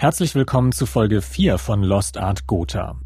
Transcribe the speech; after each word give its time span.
Herzlich 0.00 0.34
willkommen 0.34 0.72
zu 0.72 0.86
Folge 0.86 1.20
4 1.20 1.58
von 1.58 1.82
Lost 1.82 2.16
Art 2.16 2.46
Gotha. 2.46 2.98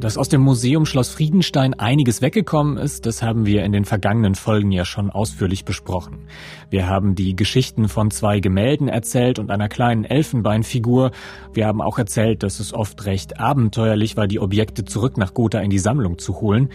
Dass 0.00 0.18
aus 0.18 0.28
dem 0.28 0.40
Museum 0.40 0.84
Schloss 0.84 1.10
Friedenstein 1.10 1.74
einiges 1.74 2.22
weggekommen 2.22 2.76
ist, 2.76 3.06
das 3.06 3.22
haben 3.22 3.46
wir 3.46 3.62
in 3.62 3.70
den 3.70 3.84
vergangenen 3.84 4.34
Folgen 4.34 4.72
ja 4.72 4.84
schon 4.84 5.10
ausführlich 5.10 5.64
besprochen. 5.64 6.26
Wir 6.70 6.88
haben 6.88 7.14
die 7.14 7.36
Geschichten 7.36 7.88
von 7.88 8.10
zwei 8.10 8.40
Gemälden 8.40 8.88
erzählt 8.88 9.38
und 9.38 9.52
einer 9.52 9.68
kleinen 9.68 10.02
Elfenbeinfigur. 10.02 11.12
Wir 11.52 11.68
haben 11.68 11.82
auch 11.82 11.98
erzählt, 11.98 12.42
dass 12.42 12.58
es 12.58 12.74
oft 12.74 13.06
recht 13.06 13.38
abenteuerlich 13.38 14.16
war, 14.16 14.26
die 14.26 14.40
Objekte 14.40 14.84
zurück 14.84 15.18
nach 15.18 15.34
Gotha 15.34 15.60
in 15.60 15.70
die 15.70 15.78
Sammlung 15.78 16.18
zu 16.18 16.40
holen. 16.40 16.70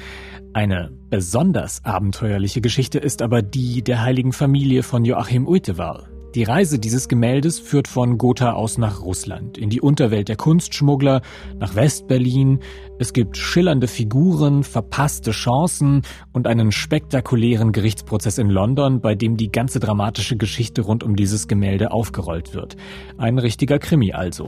Eine 0.54 0.90
besonders 1.10 1.84
abenteuerliche 1.84 2.62
Geschichte 2.62 2.98
ist 2.98 3.24
aber 3.24 3.42
die 3.42 3.82
der 3.82 4.04
heiligen 4.04 4.32
Familie 4.32 4.84
von 4.84 5.04
Joachim 5.04 5.50
Uitewal. 5.50 6.11
Die 6.34 6.44
Reise 6.44 6.80
dieses 6.80 7.10
Gemäldes 7.10 7.60
führt 7.60 7.90
von 7.90 8.18
Gotha 8.18 8.54
aus 8.54 8.78
nach 8.78 9.02
Russland, 9.02 9.58
in 9.58 9.70
die 9.70 9.82
Unterwelt 9.82 10.30
der 10.30 10.38
Kunstschmuggler, 10.38 11.22
nach 11.60 11.76
Westberlin. 11.76 12.60
Es 13.00 13.12
gibt 13.12 13.36
schillernde 13.36 13.88
Figuren, 13.90 14.64
verpasste 14.64 15.32
Chancen 15.32 16.04
und 16.32 16.48
einen 16.48 16.72
spektakulären 16.72 17.74
Gerichtsprozess 17.74 18.38
in 18.38 18.50
London, 18.50 19.02
bei 19.02 19.14
dem 19.14 19.36
die 19.36 19.52
ganze 19.52 19.82
dramatische 19.82 20.38
Geschichte 20.38 20.84
rund 20.84 21.04
um 21.04 21.18
dieses 21.18 21.50
Gemälde 21.50 21.92
aufgerollt 21.92 22.54
wird. 22.54 22.78
Ein 23.18 23.38
richtiger 23.38 23.78
Krimi 23.78 24.14
also. 24.14 24.48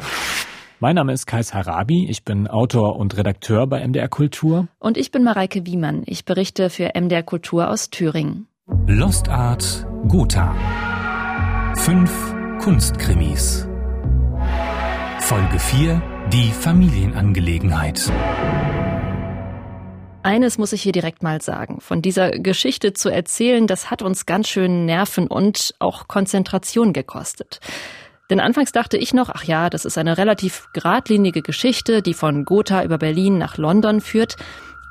Mein 0.80 0.96
Name 0.96 1.12
ist 1.12 1.26
Kais 1.26 1.54
Harabi, 1.54 2.08
ich 2.10 2.24
bin 2.24 2.48
Autor 2.48 2.96
und 2.96 3.18
Redakteur 3.18 3.68
bei 3.68 3.86
MDR 3.86 4.08
Kultur. 4.08 4.70
Und 4.80 4.98
ich 4.98 5.12
bin 5.12 5.24
Mareike 5.24 5.66
Wiemann, 5.66 6.04
ich 6.06 6.24
berichte 6.24 6.70
für 6.70 6.92
MDR 6.96 7.24
Kultur 7.24 7.70
aus 7.70 7.90
Thüringen. 7.90 8.48
Lost 8.88 9.28
Art 9.28 9.86
Gotha. 10.08 10.56
Fünf 11.76 12.34
Kunstkrimis. 12.60 13.68
Folge 15.20 15.60
4 15.60 16.02
Die 16.32 16.52
Familienangelegenheit. 16.52 18.12
Eines 20.22 20.58
muss 20.58 20.72
ich 20.72 20.82
hier 20.82 20.92
direkt 20.92 21.24
mal 21.24 21.42
sagen. 21.42 21.82
Von 21.82 22.02
dieser 22.02 22.32
Geschichte 22.32 22.94
zu 22.94 23.10
erzählen, 23.10 23.68
das 23.68 23.92
hat 23.92 24.02
uns 24.02 24.26
ganz 24.26 24.48
schön 24.48 24.86
Nerven 24.86 25.28
und 25.28 25.74
auch 25.80 26.08
Konzentration 26.08 26.94
gekostet. 26.94 27.60
Denn 28.30 28.40
anfangs 28.40 28.72
dachte 28.72 28.98
ich 28.98 29.14
noch, 29.14 29.30
ach 29.30 29.44
ja, 29.44 29.70
das 29.70 29.84
ist 29.84 29.98
eine 29.98 30.18
relativ 30.18 30.68
geradlinige 30.74 31.42
Geschichte, 31.42 32.02
die 32.02 32.14
von 32.14 32.46
Gotha 32.46 32.84
über 32.84 32.98
Berlin 32.98 33.38
nach 33.38 33.58
London 33.58 34.00
führt. 34.00 34.38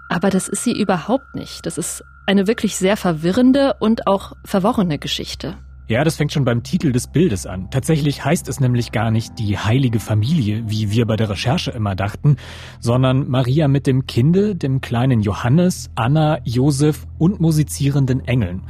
Aber 0.09 0.29
das 0.29 0.48
ist 0.48 0.64
sie 0.64 0.79
überhaupt 0.79 1.35
nicht. 1.35 1.64
Das 1.64 1.79
ist 1.79 2.05
eine 2.27 2.47
wirklich 2.47 2.77
sehr 2.77 2.97
verwirrende 2.97 3.77
und 3.79 4.07
auch 4.07 4.33
verworrene 4.45 4.98
Geschichte. 4.98 5.57
Ja, 5.93 6.05
das 6.05 6.17
fängt 6.17 6.33
schon 6.33 6.47
beim 6.47 6.62
Titel 6.62 6.91
des 6.91 7.07
Bildes 7.07 7.45
an. 7.45 7.69
Tatsächlich 7.71 8.25
heißt 8.25 8.48
es 8.48 8.61
nämlich 8.61 8.93
gar 8.93 9.11
nicht 9.11 9.39
die 9.39 9.59
heilige 9.59 10.01
Familie, 10.01 10.62
wie 10.67 10.91
wir 10.91 11.05
bei 11.05 11.17
der 11.17 11.29
Recherche 11.29 11.71
immer 11.71 11.95
dachten, 11.95 12.39
sondern 12.81 13.29
Maria 13.29 13.69
mit 13.69 13.87
dem 13.87 14.07
Kinde, 14.07 14.57
dem 14.57 14.81
kleinen 14.81 15.20
Johannes, 15.20 15.91
Anna, 15.95 16.39
Josef 16.45 17.07
und 17.19 17.41
musizierenden 17.41 18.27
Engeln. 18.27 18.63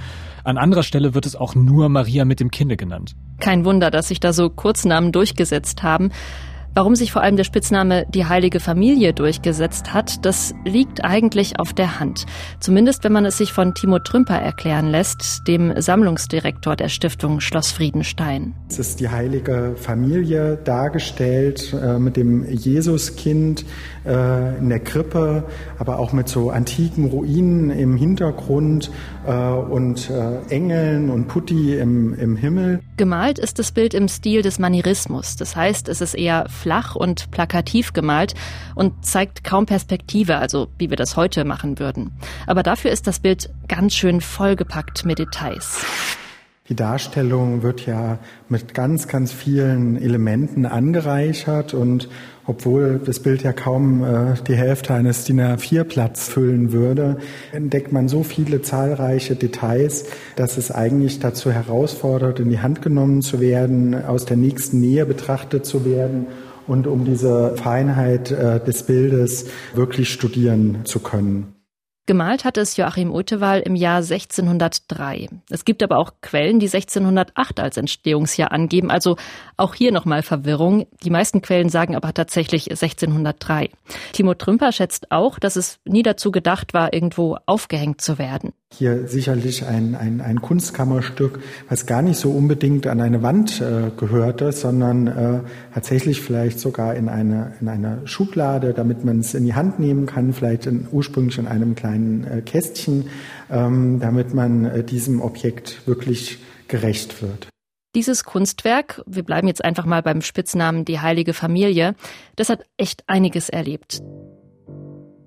An 0.43 0.59
anderer 0.59 0.83
Stelle 0.83 1.15
wird 1.15 1.25
es 1.25 1.37
auch 1.37 1.55
nur 1.55 1.89
Maria 1.89 2.25
mit 2.25 2.41
dem 2.41 2.51
Kinde 2.51 2.77
genannt. 2.77 3.15
Kein 3.39 3.65
Wunder, 3.65 3.93
dass 3.93 4.09
sich 4.09 4.19
da 4.19 4.33
so 4.33 4.51
Kurznamen 4.51 5.13
durchgesetzt 5.13 5.85
haben. 5.85 6.11
Warum 6.75 6.97
sich 6.97 7.13
vor 7.13 7.21
allem 7.21 7.37
der 7.37 7.45
Spitzname 7.45 8.07
die 8.09 8.25
heilige 8.25 8.59
Familie 8.59 9.13
durchgesetzt 9.13 9.93
hat, 9.93 10.25
das 10.25 10.55
liegt 10.65 11.05
eigentlich 11.05 11.61
auf 11.61 11.75
der 11.75 12.01
Hand. 12.01 12.25
Zumindest 12.61 13.05
wenn 13.05 13.13
man 13.13 13.27
es 13.27 13.37
sich 13.37 13.53
von 13.53 13.75
Timo 13.75 13.99
Trümper 13.99 14.39
erklären 14.39 14.91
lässt, 14.91 15.43
dem 15.47 15.79
Sammlungsdirektor 15.79 16.75
der 16.75 16.89
Stiftung 16.89 17.41
Schloss 17.41 17.73
Friedenstein. 17.73 18.55
Es 18.71 18.79
ist 18.79 19.01
die 19.01 19.11
heilige 19.11 19.75
Familie 19.77 20.57
dargestellt 20.65 21.75
äh, 21.75 21.99
mit 21.99 22.17
dem 22.17 22.49
Jesuskind 22.49 23.67
äh, 24.07 24.59
in 24.59 24.69
der 24.69 24.81
Krippe, 24.81 25.45
aber 25.79 25.99
auch 25.99 26.13
mit 26.13 26.29
so 26.29 26.51
antiken 26.51 27.07
Ruinen 27.07 27.71
im 27.71 27.97
Hintergrund 27.97 28.91
äh, 29.27 29.33
und 29.33 30.11
äh, 30.11 30.39
Engeln 30.49 31.11
und 31.11 31.29
Putti 31.29 31.77
im, 31.77 32.15
im 32.15 32.37
Himmel. 32.37 32.81
Gemalt 32.97 33.39
ist 33.39 33.59
das 33.59 33.73
Bild 33.73 33.95
im 33.95 34.09
Stil 34.09 34.43
des 34.43 34.59
Manierismus. 34.59 35.37
Das 35.37 35.57
heißt, 35.57 35.89
es 35.89 36.01
ist 36.01 36.15
eher 36.15 36.47
flach 36.49 36.95
und 36.95 37.31
plakativ 37.31 37.93
gemalt 37.93 38.35
und 38.75 39.05
zeigt 39.05 39.45
kaum 39.45 39.67
Perspektive, 39.67 40.37
also 40.37 40.69
wie 40.79 40.91
wir 40.91 40.97
das 40.97 41.17
heute 41.17 41.45
machen 41.45 41.79
würden. 41.79 42.13
Aber 42.47 42.63
dafür 42.63 42.91
ist 42.91 43.07
das 43.07 43.21
Bild 43.21 43.51
ganz 43.69 43.95
schön 43.95 44.21
vollgepackt 44.21 45.05
mit 45.05 45.19
Details. 45.19 45.85
Die 46.69 46.77
Darstellung 46.77 47.65
wird 47.65 47.87
ja 47.87 48.21
mit 48.49 48.73
ganz, 48.73 49.09
ganz 49.09 49.33
vielen 49.33 50.01
Elementen 50.01 50.65
angereichert 50.65 51.75
und 51.75 52.09
obwohl 52.47 53.01
das 53.05 53.19
Bild 53.19 53.43
ja 53.43 53.53
kaum 53.53 54.05
äh, 54.05 54.35
die 54.47 54.55
Hälfte 54.55 54.95
eines 54.95 55.25
DIN 55.25 55.41
A4-Platz 55.41 56.29
füllen 56.29 56.71
würde, 56.71 57.19
entdeckt 57.51 57.91
man 57.91 58.09
so 58.09 58.23
viele 58.23 58.63
zahlreiche 58.63 59.35
Details, 59.35 60.05
dass 60.37 60.57
es 60.57 60.71
eigentlich 60.71 61.19
dazu 61.19 61.51
herausfordert, 61.51 62.39
in 62.39 62.49
die 62.49 62.61
Hand 62.61 62.81
genommen 62.81 63.23
zu 63.23 63.41
werden, 63.41 63.95
aus 64.05 64.25
der 64.25 64.37
nächsten 64.37 64.79
Nähe 64.79 65.05
betrachtet 65.05 65.67
zu 65.67 65.85
werden 65.85 66.27
und 66.69 66.87
um 66.87 67.05
diese 67.05 67.57
Feinheit 67.57 68.31
äh, 68.31 68.65
des 68.65 68.85
Bildes 68.85 69.47
wirklich 69.75 70.13
studieren 70.13 70.85
zu 70.85 71.01
können. 71.01 71.52
Gemalt 72.05 72.45
hat 72.45 72.57
es 72.57 72.77
Joachim 72.77 73.13
Utewal 73.13 73.61
im 73.61 73.77
Jahr 73.77 73.99
1603. 73.99 75.29
Es 75.51 75.65
gibt 75.65 75.85
aber 75.85 75.99
auch 75.99 76.15
Quellen, 76.21 76.59
die 76.59 76.67
1608 76.67 77.61
als 77.61 77.77
Entstehungsjahr 77.77 78.51
angeben, 78.51 78.91
also 78.91 79.17
auch 79.57 79.75
hier 79.75 79.93
nochmal 79.93 80.23
Verwirrung. 80.23 80.87
Die 81.05 81.11
meisten 81.11 81.43
Quellen 81.43 81.69
sagen 81.69 81.95
aber 81.95 82.13
tatsächlich 82.13 82.69
1603. 82.73 83.71
Timo 84.13 84.35
Trümper 84.35 84.73
schätzt 84.73 85.13
auch, 85.13 85.39
dass 85.39 85.55
es 85.55 85.79
nie 85.85 86.03
dazu 86.03 86.33
gedacht 86.33 86.75
war, 86.75 86.93
irgendwo 86.93 87.39
aufgehängt 87.47 88.01
zu 88.01 88.19
werden 88.19 88.53
hier 88.73 89.07
sicherlich 89.07 89.67
ein, 89.67 89.95
ein, 89.95 90.21
ein 90.21 90.41
Kunstkammerstück, 90.41 91.41
was 91.69 91.87
gar 91.87 92.03
nicht 92.03 92.19
so 92.19 92.31
unbedingt 92.31 92.87
an 92.87 93.01
eine 93.01 93.23
Wand 93.23 93.61
äh, 93.61 93.91
gehörte, 93.97 94.53
sondern 94.53 95.07
äh, 95.07 95.41
tatsächlich 95.75 96.21
vielleicht 96.21 96.59
sogar 96.59 96.95
in 96.95 97.09
eine, 97.09 97.53
in 97.61 97.69
eine 97.69 98.01
Schublade, 98.07 98.73
damit 98.73 99.05
man 99.05 99.21
es 99.21 99.35
in 99.35 99.45
die 99.45 99.55
Hand 99.55 99.79
nehmen 99.79 100.07
kann, 100.07 100.33
vielleicht 100.33 100.67
in, 100.67 100.89
ursprünglich 100.91 101.39
in 101.39 101.47
einem 101.47 101.75
kleinen 101.75 102.25
äh, 102.25 102.41
Kästchen, 102.43 103.11
ähm, 103.51 104.01
damit 104.01 104.35
man 104.35 104.65
äh, 104.65 104.83
diesem 104.83 105.21
Objekt 105.21 105.87
wirklich 105.87 106.39
gerecht 106.69 107.23
wird. 107.23 107.49
Dieses 107.95 108.25
Kunstwerk, 108.25 109.03
wir 109.07 109.23
bleiben 109.23 109.49
jetzt 109.49 109.63
einfach 109.63 109.85
mal 109.85 110.03
beim 110.03 110.23
Spitznamen 110.23 110.87
Die 110.87 111.01
Heilige 111.01 111.35
Familie, 111.35 111.95
das 112.37 112.49
hat 112.49 112.65
echt 112.79 113.07
einiges 113.07 113.51
erlebt. 113.51 114.03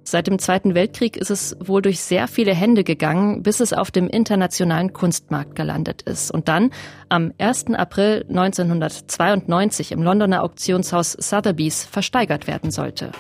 Seit 0.08 0.28
dem 0.28 0.38
Zweiten 0.38 0.76
Weltkrieg 0.76 1.18
ist 1.18 1.32
es 1.32 1.58
wohl 1.60 1.82
durch 1.82 2.00
sehr 2.00 2.28
viele 2.28 2.54
Hände 2.54 2.84
gegangen, 2.84 3.42
bis 3.42 3.60
es 3.60 3.74
auf 3.74 3.90
dem 3.90 4.08
internationalen 4.08 4.94
Kunstmarkt 4.94 5.56
gelandet 5.56 6.04
ist 6.04 6.30
und 6.30 6.48
dann 6.48 6.70
am 7.10 7.34
1. 7.40 7.74
April 7.74 8.24
1992 8.30 9.92
im 9.92 10.04
Londoner 10.04 10.44
Auktionshaus 10.44 11.14
Sotheby's 11.14 11.86
versteigert 11.86 12.46
werden 12.46 12.70
sollte. 12.70 13.14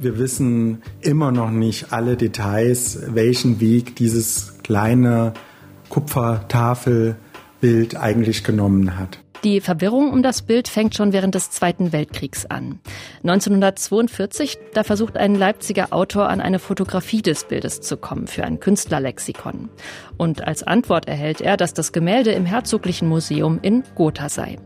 Wir 0.00 0.18
wissen 0.18 0.82
immer 1.00 1.30
noch 1.30 1.52
nicht 1.52 1.92
alle 1.92 2.16
Details, 2.16 2.98
welchen 3.06 3.60
Weg 3.60 3.94
dieses 3.94 4.58
kleine 4.64 5.32
Kupfertafelbild 5.90 7.96
eigentlich 7.96 8.42
genommen 8.42 8.98
hat. 8.98 9.20
Die 9.46 9.60
Verwirrung 9.60 10.10
um 10.10 10.24
das 10.24 10.42
Bild 10.42 10.66
fängt 10.66 10.96
schon 10.96 11.12
während 11.12 11.36
des 11.36 11.52
Zweiten 11.52 11.92
Weltkriegs 11.92 12.46
an. 12.46 12.80
1942, 13.22 14.58
da 14.74 14.82
versucht 14.82 15.16
ein 15.16 15.36
Leipziger 15.36 15.92
Autor 15.92 16.28
an 16.30 16.40
eine 16.40 16.58
Fotografie 16.58 17.22
des 17.22 17.44
Bildes 17.44 17.80
zu 17.80 17.96
kommen 17.96 18.26
für 18.26 18.42
ein 18.42 18.58
Künstlerlexikon. 18.58 19.68
Und 20.16 20.44
als 20.44 20.64
Antwort 20.64 21.06
erhält 21.06 21.40
er, 21.40 21.56
dass 21.56 21.74
das 21.74 21.92
Gemälde 21.92 22.32
im 22.32 22.44
Herzoglichen 22.44 23.08
Museum 23.08 23.60
in 23.62 23.84
Gotha 23.94 24.28
sei. 24.28 24.56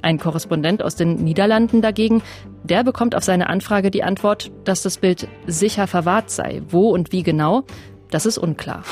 Ein 0.00 0.20
Korrespondent 0.20 0.84
aus 0.84 0.94
den 0.94 1.16
Niederlanden 1.16 1.82
dagegen, 1.82 2.22
der 2.62 2.84
bekommt 2.84 3.16
auf 3.16 3.24
seine 3.24 3.48
Anfrage 3.48 3.90
die 3.90 4.04
Antwort, 4.04 4.52
dass 4.62 4.82
das 4.82 4.98
Bild 4.98 5.26
sicher 5.48 5.88
verwahrt 5.88 6.30
sei. 6.30 6.62
Wo 6.68 6.90
und 6.90 7.10
wie 7.10 7.24
genau, 7.24 7.64
das 8.12 8.26
ist 8.26 8.38
unklar. 8.38 8.84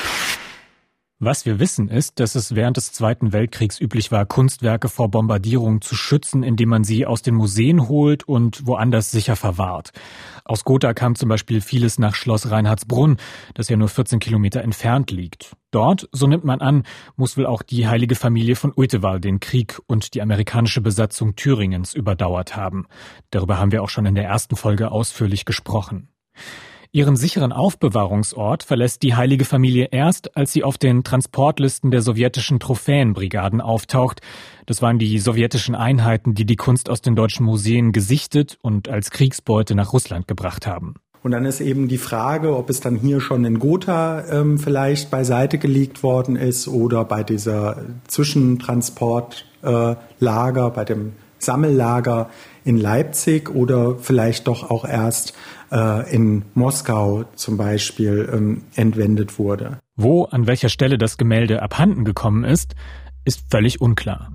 Was 1.20 1.44
wir 1.44 1.59
wissen 1.59 1.88
ist, 1.88 2.20
dass 2.20 2.37
es 2.37 2.55
während 2.55 2.76
des 2.76 2.93
Zweiten 2.93 3.32
Weltkriegs 3.32 3.81
üblich 3.81 4.12
war, 4.12 4.25
Kunstwerke 4.25 4.88
vor 4.88 5.11
Bombardierungen 5.11 5.81
zu 5.81 5.97
schützen, 5.97 6.44
indem 6.44 6.69
man 6.69 6.85
sie 6.85 7.06
aus 7.06 7.23
den 7.23 7.35
Museen 7.35 7.88
holt 7.88 8.23
und 8.29 8.65
woanders 8.69 9.11
sicher 9.11 9.35
verwahrt. 9.35 9.91
Aus 10.44 10.62
Gotha 10.62 10.94
kam 10.94 11.17
zum 11.17 11.29
Beispiel 11.29 11.61
vieles 11.61 11.99
nach 11.99 12.15
Schloss 12.15 12.53
Reinhardsbrunn, 12.53 13.17
das 13.55 13.69
ja 13.69 13.76
nur 13.76 13.88
14 13.88 14.20
Kilometer 14.20 14.62
entfernt 14.62 15.11
liegt. 15.11 15.56
Dort, 15.73 16.09
so 16.12 16.29
nimmt 16.29 16.44
man 16.44 16.61
an, 16.61 16.85
muss 17.17 17.37
wohl 17.37 17.47
auch 17.47 17.62
die 17.62 17.88
heilige 17.88 18.15
Familie 18.15 18.55
von 18.55 18.73
Uitewal 18.76 19.19
den 19.19 19.41
Krieg 19.41 19.81
und 19.88 20.15
die 20.15 20.23
amerikanische 20.23 20.82
Besatzung 20.82 21.35
Thüringens 21.35 21.94
überdauert 21.94 22.55
haben. 22.55 22.87
Darüber 23.31 23.59
haben 23.59 23.73
wir 23.73 23.82
auch 23.82 23.88
schon 23.88 24.06
in 24.06 24.15
der 24.15 24.26
ersten 24.26 24.55
Folge 24.55 24.93
ausführlich 24.93 25.44
gesprochen. 25.44 26.11
Ihren 26.90 27.17
sicheren 27.17 27.52
Aufbewahrungsort 27.52 28.62
verlässt 28.62 29.02
die 29.02 29.14
heilige 29.14 29.44
Familie 29.44 29.88
erst, 29.90 30.38
als 30.38 30.52
sie 30.52 30.64
auf 30.64 30.79
den 30.79 31.05
Transportlisten 31.05 31.90
der 31.90 32.00
sowjetischen 32.00 32.61
Trophäenbrigaden 32.61 33.61
auftaucht. 33.61 34.23
Das 34.64 34.81
waren 34.81 34.99
die 34.99 35.19
sowjetischen 35.19 35.75
Einheiten, 35.75 36.35
die 36.35 36.46
die 36.46 36.56
Kunst 36.56 36.88
aus 36.88 37.02
den 37.02 37.14
deutschen 37.14 37.44
Museen 37.44 37.93
gesichtet 37.93 38.56
und 38.62 38.88
als 38.88 39.11
Kriegsbeute 39.11 39.75
nach 39.75 39.93
Russland 39.93 40.26
gebracht 40.29 40.67
haben. 40.67 40.94
Und 41.23 41.32
dann 41.32 41.44
ist 41.44 41.61
eben 41.61 41.88
die 41.88 41.99
Frage, 41.99 42.56
ob 42.56 42.70
es 42.70 42.81
dann 42.81 42.96
hier 42.96 43.20
schon 43.20 43.44
in 43.44 43.58
Gotha 43.58 44.25
ähm, 44.31 44.58
vielleicht 44.58 45.11
beiseite 45.11 45.58
gelegt 45.58 46.02
worden 46.02 46.37
ist 46.37 46.69
oder 46.69 47.05
bei 47.05 47.23
dieser 47.23 47.82
Zwischentransportlager, 48.06 50.67
äh, 50.67 50.70
bei 50.70 50.87
dem 50.87 51.12
Sammellager 51.38 52.31
in 52.64 52.76
Leipzig 52.76 53.50
oder 53.50 53.96
vielleicht 53.99 54.46
doch 54.46 54.70
auch 54.70 54.84
erst 54.84 55.32
äh, 55.70 56.15
in 56.15 56.44
Moskau 56.55 57.25
zum 57.35 57.56
Beispiel 57.56 58.29
ähm, 58.32 58.62
entwendet 58.75 59.38
wurde. 59.38 59.79
Wo, 59.97 60.25
an 60.25 60.47
welcher 60.47 60.69
Stelle 60.69 60.99
das 60.99 61.19
Gemälde 61.19 61.62
abhanden 61.62 62.05
gekommen 62.05 62.44
ist, 62.44 62.75
ist 63.25 63.43
völlig 63.50 63.81
unklar. 63.81 64.32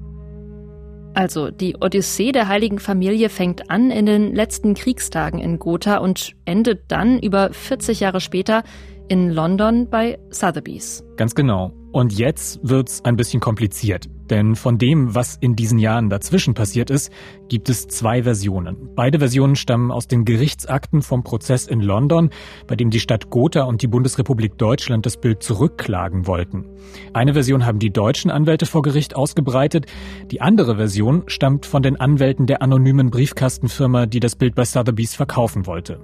Also 1.16 1.52
die 1.52 1.76
Odyssee 1.80 2.32
der 2.32 2.48
heiligen 2.48 2.80
Familie 2.80 3.30
fängt 3.30 3.70
an 3.70 3.92
in 3.92 4.06
den 4.06 4.34
letzten 4.34 4.74
Kriegstagen 4.74 5.40
in 5.40 5.60
Gotha 5.60 5.98
und 5.98 6.34
endet 6.46 6.92
dann 6.92 7.20
über 7.20 7.54
40 7.54 8.00
Jahre 8.00 8.20
später 8.20 8.64
in 9.10 9.30
London 9.30 9.90
bei 9.90 10.18
Sotheby's. 10.30 11.04
Ganz 11.18 11.36
genau. 11.36 11.72
Und 11.92 12.18
jetzt 12.18 12.60
wird's 12.64 13.06
ein 13.06 13.16
bisschen 13.16 13.40
kompliziert. 13.40 14.10
Denn 14.34 14.56
von 14.56 14.80
dem, 14.80 15.14
was 15.14 15.38
in 15.40 15.56
diesen 15.56 15.78
Jahren 15.78 16.10
dazwischen 16.10 16.56
passiert 16.56 16.90
ist, 16.90 17.12
gibt 17.50 17.70
es 17.70 17.88
zwei 17.88 18.24
Versionen. 18.24 18.90
Beide 18.96 19.20
Versionen 19.20 19.56
stammen 19.56 19.92
aus 19.92 20.08
den 20.08 20.26
Gerichtsakten 20.26 21.04
vom 21.04 21.24
Prozess 21.24 21.68
in 21.68 21.82
London, 21.82 22.32
bei 22.66 22.76
dem 22.76 22.90
die 22.90 23.00
Stadt 23.00 23.30
Gotha 23.30 23.62
und 23.62 23.84
die 23.84 23.88
Bundesrepublik 23.88 24.58
Deutschland 24.58 25.06
das 25.06 25.18
Bild 25.18 25.44
zurückklagen 25.44 26.26
wollten. 26.26 26.66
Eine 27.14 27.34
Version 27.34 27.64
haben 27.68 27.78
die 27.78 27.92
deutschen 27.92 28.32
Anwälte 28.32 28.66
vor 28.66 28.82
Gericht 28.82 29.16
ausgebreitet, 29.16 29.86
die 30.32 30.42
andere 30.42 30.78
Version 30.78 31.22
stammt 31.28 31.68
von 31.68 31.84
den 31.84 32.00
Anwälten 32.00 32.48
der 32.48 32.64
anonymen 32.64 33.12
Briefkastenfirma, 33.12 34.08
die 34.08 34.20
das 34.20 34.36
Bild 34.36 34.56
bei 34.56 34.66
Sotheby's 34.66 35.14
verkaufen 35.14 35.68
wollte. 35.68 36.00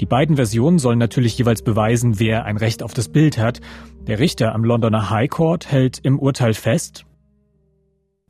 Die 0.00 0.06
beiden 0.06 0.36
Versionen 0.36 0.78
sollen 0.78 0.98
natürlich 0.98 1.36
jeweils 1.36 1.60
beweisen, 1.60 2.18
wer 2.18 2.46
ein 2.46 2.56
Recht 2.56 2.82
auf 2.82 2.94
das 2.94 3.10
Bild 3.10 3.36
hat. 3.36 3.60
Der 4.06 4.18
Richter 4.18 4.54
am 4.54 4.64
Londoner 4.64 5.10
High 5.10 5.28
Court 5.28 5.70
hält 5.70 5.98
im 5.98 6.18
Urteil 6.18 6.54
fest, 6.54 7.04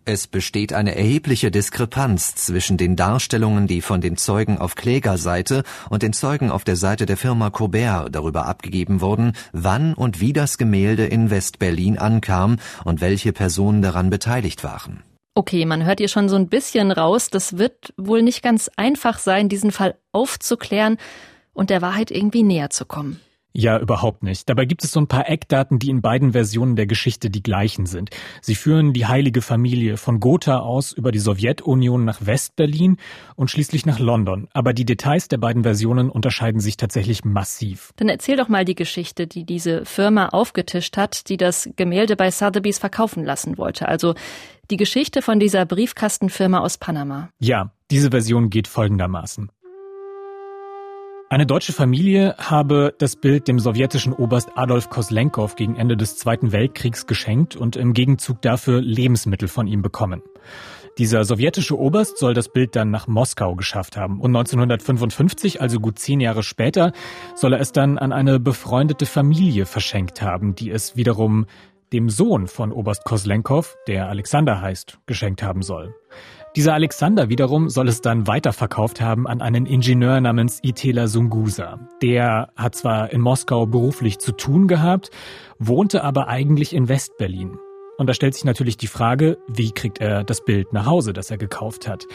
es 0.06 0.28
besteht 0.28 0.72
eine 0.72 0.94
erhebliche 0.94 1.50
Diskrepanz 1.50 2.36
zwischen 2.36 2.76
den 2.76 2.94
Darstellungen, 2.94 3.66
die 3.66 3.80
von 3.80 4.00
den 4.00 4.16
Zeugen 4.16 4.58
auf 4.58 4.76
Klägerseite 4.76 5.64
und 5.90 6.04
den 6.04 6.12
Zeugen 6.12 6.50
auf 6.50 6.62
der 6.62 6.76
Seite 6.76 7.06
der 7.06 7.16
Firma 7.16 7.50
Colbert 7.50 8.14
darüber 8.14 8.46
abgegeben 8.46 9.00
wurden, 9.00 9.32
wann 9.52 9.94
und 9.94 10.20
wie 10.20 10.32
das 10.32 10.58
Gemälde 10.58 11.06
in 11.06 11.30
West-Berlin 11.30 11.98
ankam 11.98 12.58
und 12.84 13.00
welche 13.00 13.32
Personen 13.32 13.82
daran 13.82 14.08
beteiligt 14.08 14.62
waren. 14.62 15.02
Okay, 15.34 15.66
man 15.66 15.84
hört 15.84 15.98
hier 15.98 16.08
schon 16.08 16.28
so 16.28 16.36
ein 16.36 16.48
bisschen 16.48 16.92
raus, 16.92 17.28
das 17.28 17.58
wird 17.58 17.92
wohl 17.96 18.22
nicht 18.22 18.42
ganz 18.42 18.70
einfach 18.76 19.18
sein, 19.18 19.48
diesen 19.48 19.72
Fall 19.72 19.96
aufzuklären 20.12 20.98
und 21.52 21.68
der 21.68 21.82
Wahrheit 21.82 22.12
irgendwie 22.12 22.44
näher 22.44 22.70
zu 22.70 22.84
kommen. 22.84 23.20
Ja, 23.58 23.78
überhaupt 23.78 24.22
nicht. 24.22 24.50
Dabei 24.50 24.66
gibt 24.66 24.84
es 24.84 24.92
so 24.92 25.00
ein 25.00 25.06
paar 25.06 25.30
Eckdaten, 25.30 25.78
die 25.78 25.88
in 25.88 26.02
beiden 26.02 26.32
Versionen 26.32 26.76
der 26.76 26.86
Geschichte 26.86 27.30
die 27.30 27.42
gleichen 27.42 27.86
sind. 27.86 28.10
Sie 28.42 28.54
führen 28.54 28.92
die 28.92 29.06
heilige 29.06 29.40
Familie 29.40 29.96
von 29.96 30.20
Gotha 30.20 30.58
aus 30.58 30.92
über 30.92 31.10
die 31.10 31.18
Sowjetunion 31.18 32.04
nach 32.04 32.26
Westberlin 32.26 32.98
und 33.34 33.50
schließlich 33.50 33.86
nach 33.86 33.98
London. 33.98 34.48
Aber 34.52 34.74
die 34.74 34.84
Details 34.84 35.28
der 35.28 35.38
beiden 35.38 35.62
Versionen 35.62 36.10
unterscheiden 36.10 36.60
sich 36.60 36.76
tatsächlich 36.76 37.24
massiv. 37.24 37.94
Dann 37.96 38.10
erzähl 38.10 38.36
doch 38.36 38.48
mal 38.48 38.66
die 38.66 38.74
Geschichte, 38.74 39.26
die 39.26 39.44
diese 39.44 39.86
Firma 39.86 40.28
aufgetischt 40.28 40.98
hat, 40.98 41.30
die 41.30 41.38
das 41.38 41.70
Gemälde 41.76 42.14
bei 42.14 42.30
Sotheby's 42.30 42.78
verkaufen 42.78 43.24
lassen 43.24 43.56
wollte. 43.56 43.88
Also 43.88 44.14
die 44.70 44.76
Geschichte 44.76 45.22
von 45.22 45.40
dieser 45.40 45.64
Briefkastenfirma 45.64 46.58
aus 46.58 46.76
Panama. 46.76 47.30
Ja, 47.38 47.72
diese 47.90 48.10
Version 48.10 48.50
geht 48.50 48.68
folgendermaßen. 48.68 49.50
Eine 51.28 51.44
deutsche 51.44 51.72
Familie 51.72 52.36
habe 52.38 52.94
das 52.98 53.16
Bild 53.16 53.48
dem 53.48 53.58
sowjetischen 53.58 54.12
Oberst 54.12 54.50
Adolf 54.54 54.90
Koslenkow 54.90 55.56
gegen 55.56 55.74
Ende 55.74 55.96
des 55.96 56.16
Zweiten 56.16 56.52
Weltkriegs 56.52 57.08
geschenkt 57.08 57.56
und 57.56 57.74
im 57.74 57.94
Gegenzug 57.94 58.40
dafür 58.42 58.80
Lebensmittel 58.80 59.48
von 59.48 59.66
ihm 59.66 59.82
bekommen. 59.82 60.22
Dieser 60.98 61.24
sowjetische 61.24 61.76
Oberst 61.76 62.18
soll 62.18 62.32
das 62.32 62.48
Bild 62.48 62.76
dann 62.76 62.92
nach 62.92 63.08
Moskau 63.08 63.56
geschafft 63.56 63.96
haben. 63.96 64.20
Und 64.20 64.36
1955, 64.36 65.60
also 65.60 65.80
gut 65.80 65.98
zehn 65.98 66.20
Jahre 66.20 66.44
später, 66.44 66.92
soll 67.34 67.54
er 67.54 67.60
es 67.60 67.72
dann 67.72 67.98
an 67.98 68.12
eine 68.12 68.38
befreundete 68.38 69.04
Familie 69.04 69.66
verschenkt 69.66 70.22
haben, 70.22 70.54
die 70.54 70.70
es 70.70 70.94
wiederum 70.94 71.46
dem 71.92 72.08
Sohn 72.08 72.46
von 72.46 72.70
Oberst 72.70 73.04
Koslenkow, 73.04 73.76
der 73.88 74.08
Alexander 74.08 74.60
heißt, 74.60 74.98
geschenkt 75.06 75.42
haben 75.42 75.62
soll. 75.62 75.92
Dieser 76.56 76.72
Alexander 76.72 77.28
wiederum 77.28 77.68
soll 77.68 77.86
es 77.86 78.00
dann 78.00 78.26
weiterverkauft 78.26 79.02
haben 79.02 79.26
an 79.26 79.42
einen 79.42 79.66
Ingenieur 79.66 80.22
namens 80.22 80.58
Itela 80.62 81.06
Sungusa. 81.06 81.78
Der 82.00 82.48
hat 82.56 82.74
zwar 82.74 83.12
in 83.12 83.20
Moskau 83.20 83.66
beruflich 83.66 84.20
zu 84.20 84.32
tun 84.32 84.66
gehabt, 84.66 85.10
wohnte 85.58 86.02
aber 86.02 86.28
eigentlich 86.28 86.74
in 86.74 86.88
Westberlin. 86.88 87.58
Und 87.98 88.06
da 88.06 88.14
stellt 88.14 88.32
sich 88.32 88.46
natürlich 88.46 88.78
die 88.78 88.86
Frage, 88.86 89.36
wie 89.48 89.70
kriegt 89.70 90.00
er 90.00 90.24
das 90.24 90.42
Bild 90.46 90.72
nach 90.72 90.86
Hause, 90.86 91.12
das 91.12 91.30
er 91.30 91.36
gekauft 91.36 91.86
hat? 91.86 92.06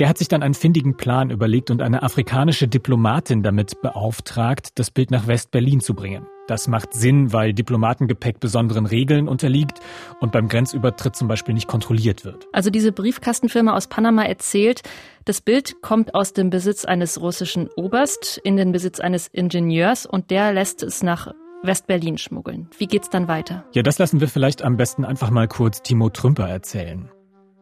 Der 0.00 0.08
hat 0.08 0.18
sich 0.18 0.26
dann 0.26 0.42
einen 0.42 0.54
findigen 0.54 0.96
Plan 0.96 1.30
überlegt 1.30 1.70
und 1.70 1.80
eine 1.80 2.02
afrikanische 2.02 2.66
Diplomatin 2.66 3.44
damit 3.44 3.82
beauftragt, 3.82 4.70
das 4.80 4.90
Bild 4.90 5.12
nach 5.12 5.28
West-Berlin 5.28 5.78
zu 5.78 5.94
bringen. 5.94 6.26
Das 6.46 6.68
macht 6.68 6.94
Sinn, 6.94 7.32
weil 7.32 7.52
Diplomatengepäck 7.52 8.38
besonderen 8.38 8.86
Regeln 8.86 9.26
unterliegt 9.28 9.80
und 10.20 10.30
beim 10.32 10.48
Grenzübertritt 10.48 11.16
zum 11.16 11.28
Beispiel 11.28 11.54
nicht 11.54 11.66
kontrolliert 11.66 12.24
wird. 12.24 12.46
Also 12.52 12.70
diese 12.70 12.92
Briefkastenfirma 12.92 13.74
aus 13.74 13.88
Panama 13.88 14.24
erzählt, 14.24 14.82
das 15.24 15.40
Bild 15.40 15.82
kommt 15.82 16.14
aus 16.14 16.32
dem 16.32 16.50
Besitz 16.50 16.84
eines 16.84 17.20
russischen 17.20 17.68
Oberst 17.76 18.40
in 18.44 18.56
den 18.56 18.70
Besitz 18.70 19.00
eines 19.00 19.26
Ingenieurs 19.26 20.06
und 20.06 20.30
der 20.30 20.52
lässt 20.52 20.84
es 20.84 21.02
nach 21.02 21.34
West-Berlin 21.62 22.18
schmuggeln. 22.18 22.68
Wie 22.78 22.86
geht's 22.86 23.10
dann 23.10 23.26
weiter? 23.26 23.64
Ja, 23.74 23.82
das 23.82 23.98
lassen 23.98 24.20
wir 24.20 24.28
vielleicht 24.28 24.62
am 24.62 24.76
besten 24.76 25.04
einfach 25.04 25.30
mal 25.30 25.48
kurz 25.48 25.82
Timo 25.82 26.10
Trümper 26.10 26.48
erzählen. 26.48 27.08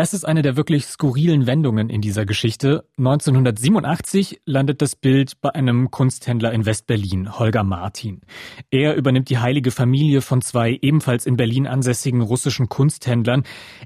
Das 0.00 0.14
ist 0.14 0.24
eine 0.24 0.40
der 0.40 0.56
wirklich 0.56 0.86
skurrilen 0.86 1.46
Wendungen 1.46 1.90
in 1.90 2.00
dieser 2.00 2.24
Geschichte. 2.24 2.86
1987 2.96 4.40
landet 4.46 4.80
das 4.80 4.96
Bild 4.96 5.38
bei 5.42 5.50
einem 5.50 5.90
Kunsthändler 5.90 6.52
in 6.52 6.64
Westberlin, 6.64 7.38
Holger 7.38 7.64
Martin. 7.64 8.22
Er 8.70 8.96
übernimmt 8.96 9.28
die 9.28 9.36
heilige 9.36 9.70
Familie 9.70 10.22
von 10.22 10.40
zwei 10.40 10.78
ebenfalls 10.80 11.26
in 11.26 11.36
Berlin 11.36 11.66
ansässigen 11.66 12.22
russischen 12.22 12.70
Kunsthändlern. 12.70 13.42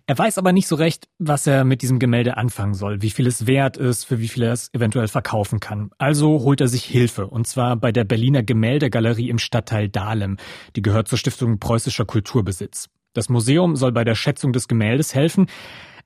Er 0.06 0.16
weiß 0.16 0.38
aber 0.38 0.52
nicht 0.52 0.68
so 0.68 0.76
recht, 0.76 1.08
was 1.18 1.48
er 1.48 1.64
mit 1.64 1.82
diesem 1.82 1.98
Gemälde 1.98 2.36
anfangen 2.36 2.74
soll, 2.74 3.02
wie 3.02 3.10
viel 3.10 3.26
es 3.26 3.48
wert 3.48 3.76
ist, 3.76 4.04
für 4.04 4.20
wie 4.20 4.28
viel 4.28 4.44
er 4.44 4.52
es 4.52 4.72
eventuell 4.72 5.08
verkaufen 5.08 5.58
kann. 5.58 5.90
Also 5.98 6.42
holt 6.42 6.60
er 6.60 6.68
sich 6.68 6.84
Hilfe, 6.84 7.26
und 7.26 7.48
zwar 7.48 7.74
bei 7.74 7.90
der 7.90 8.04
Berliner 8.04 8.44
Gemäldegalerie 8.44 9.30
im 9.30 9.38
Stadtteil 9.38 9.88
Dahlem. 9.88 10.36
Die 10.76 10.82
gehört 10.82 11.08
zur 11.08 11.18
Stiftung 11.18 11.58
Preußischer 11.58 12.04
Kulturbesitz. 12.04 12.88
Das 13.14 13.28
Museum 13.28 13.74
soll 13.74 13.90
bei 13.90 14.04
der 14.04 14.14
Schätzung 14.14 14.52
des 14.52 14.68
Gemäldes 14.68 15.12
helfen. 15.12 15.46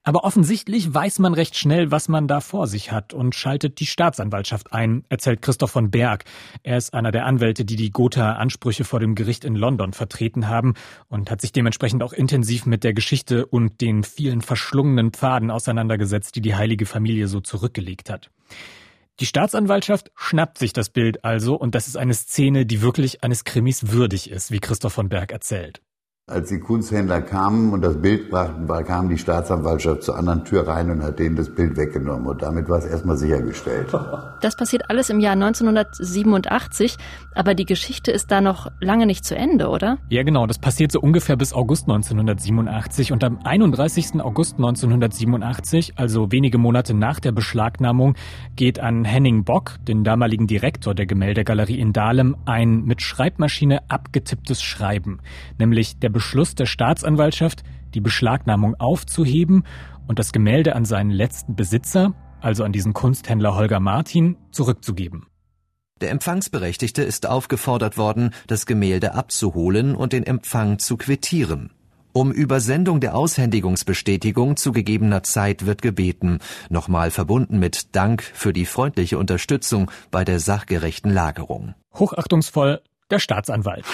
Aber 0.02 0.25
offensichtlich 0.25 0.93
weiß 0.93 1.19
man 1.19 1.35
recht 1.35 1.57
schnell, 1.57 1.90
was 1.90 2.09
man 2.09 2.28
da 2.28 2.40
vor 2.40 2.67
sich 2.67 2.93
hat 2.93 3.12
und 3.12 3.35
schaltet 3.35 3.81
die 3.81 3.87
Staatsanwaltschaft 3.87 4.73
ein, 4.73 5.05
erzählt 5.09 5.43
Christoph 5.43 5.71
von 5.71 5.90
Berg. 5.90 6.25
Er 6.62 6.78
ist 6.78 6.95
einer 6.95 7.11
der 7.11 7.26
Anwälte, 7.26 7.64
die 7.64 7.76
die 7.76 7.90
Gotha-Ansprüche 7.90 8.85
vor 8.85 9.00
dem 9.00 9.14
Gericht 9.14 9.45
in 9.45 9.57
London 9.57 9.93
vertreten 9.93 10.49
haben 10.49 10.75
und 11.09 11.31
hat 11.31 11.40
sich 11.40 11.52
dementsprechend 11.52 12.02
auch 12.02 12.12
intensiv 12.12 12.64
mit 12.64 12.85
der 12.85 12.95
Geschichte 12.95 13.47
und 13.47 13.81
den 13.81 14.05
vielen 14.05 14.40
verschlungenen 14.40 15.12
Pfaden 15.12 15.50
auseinandergesetzt, 15.50 16.37
die 16.37 16.40
die 16.40 16.55
heilige 16.55 16.87
Familie 16.87 17.28
so 17.28 17.40
zurückgelegt 17.40 18.11
hat. 18.11 18.31
Die 19.21 19.26
Staatsanwaltschaft 19.26 20.12
schnappt 20.14 20.59
sich 20.59 20.73
das 20.73 20.90
Bild 20.90 21.25
also 21.25 21.57
und 21.57 21.75
das 21.75 21.88
ist 21.88 21.97
eine 21.97 22.14
Szene, 22.14 22.67
die 22.67 22.83
wirklich 22.83 23.25
eines 23.25 23.43
Krimis 23.43 23.90
würdig 23.90 24.31
ist, 24.31 24.52
wie 24.52 24.61
Christoph 24.61 24.93
von 24.93 25.09
Berg 25.09 25.33
erzählt. 25.33 25.83
Als 26.31 26.51
die 26.51 26.61
Kunsthändler 26.61 27.23
kamen 27.23 27.73
und 27.73 27.81
das 27.81 27.97
Bild 28.03 28.29
brachten, 28.29 28.69
kam 28.85 29.09
die 29.09 29.17
Staatsanwaltschaft 29.17 30.03
zur 30.03 30.19
anderen 30.19 30.45
Tür 30.45 30.69
rein 30.69 30.91
und 30.91 31.03
hat 31.03 31.19
denen 31.19 31.37
das 31.37 31.49
Bild 31.49 31.79
weggenommen. 31.79 32.27
Und 32.27 32.43
damit 32.43 32.69
war 32.69 32.77
es 32.77 32.85
erstmal 32.85 33.17
sichergestellt. 33.17 33.89
Das 34.41 34.55
passiert 34.55 34.89
alles 34.89 35.11
im 35.11 35.19
Jahr 35.19 35.33
1987, 35.33 36.97
aber 37.35 37.57
die 37.57 37.65
Geschichte 37.65 38.13
ist 38.13 38.31
da 38.31 38.41
noch 38.41 38.71
lange 38.79 39.05
nicht 39.05 39.25
zu 39.25 39.35
Ende, 39.35 39.69
oder? 39.69 39.99
Ja, 40.11 40.23
genau. 40.23 40.47
Das 40.47 40.61
passiert 40.61 40.93
so 40.93 41.01
ungefähr 41.01 41.35
bis 41.35 41.53
August 41.53 41.89
1987. 41.89 43.11
Und 43.11 43.25
am 43.25 43.41
31. 43.43 44.21
August 44.21 44.55
1987, 44.59 45.95
also 45.99 46.31
wenige 46.31 46.57
Monate 46.57 46.95
nach 46.95 47.19
der 47.19 47.33
Beschlagnahmung, 47.33 48.15
geht 48.55 48.79
an 48.79 49.05
Henning 49.05 49.43
Bock, 49.43 49.73
den 49.89 50.05
damaligen 50.05 50.47
Direktor 50.47 50.95
der 50.95 51.07
Gemäldegalerie 51.07 51.81
in 51.81 51.93
Dahlem, 51.93 52.37
ein 52.45 52.85
mit 52.85 53.03
Schreibmaschine 53.03 53.91
abgetipptes 53.91 54.63
Schreiben, 54.63 55.19
nämlich 55.59 55.99
der 55.99 56.11
Beschluss 56.19 56.57
der 56.57 56.67
Staatsanwaltschaft, 56.67 57.63
die 57.95 58.01
Beschlagnahmung 58.01 58.75
aufzuheben 58.75 59.63
und 60.09 60.19
das 60.19 60.33
Gemälde 60.33 60.75
an 60.75 60.85
seinen 60.85 61.13
letzten 61.13 61.55
Besitzer, 61.55 62.13
also 62.41 62.65
an 62.65 62.73
diesen 62.73 62.93
Kunsthändler 62.93 63.55
Holger 63.55 63.79
Martin, 63.79 64.37
zurückzugeben. 64.51 65.27
Der 66.01 66.11
Empfangsberechtigte 66.11 67.05
ist 67.05 67.29
aufgefordert 67.29 67.99
worden, 67.99 68.31
das 68.49 68.67
Gemälde 68.67 69.15
abzuholen 69.15 69.95
und 69.95 70.13
den 70.13 70.25
Empfang 70.25 70.81
zu 70.81 70.97
quittieren. 70.97 71.71
Um 72.13 72.33
Übersendung 72.33 72.99
der 72.99 73.15
Aushändigungsbestätigung 73.15 74.57
zu 74.57 74.73
gegebener 74.73 75.23
Zeit 75.23 75.67
wird 75.67 75.83
gebeten, 75.83 76.41
nochmal 76.69 77.13
verbunden 77.13 77.61
mit 77.61 77.95
Dank 77.95 78.25
für 78.25 78.53
die 78.53 78.67
freundliche 78.67 79.19
Unterstützung 79.19 79.89
bei 80.11 80.25
der 80.25 80.41
sachgerechten 80.41 81.13
Lagerung. 81.13 81.77
Hochachtungsvoll 81.95 82.81
der 83.09 83.21
Staatsanwalt. 83.21 83.85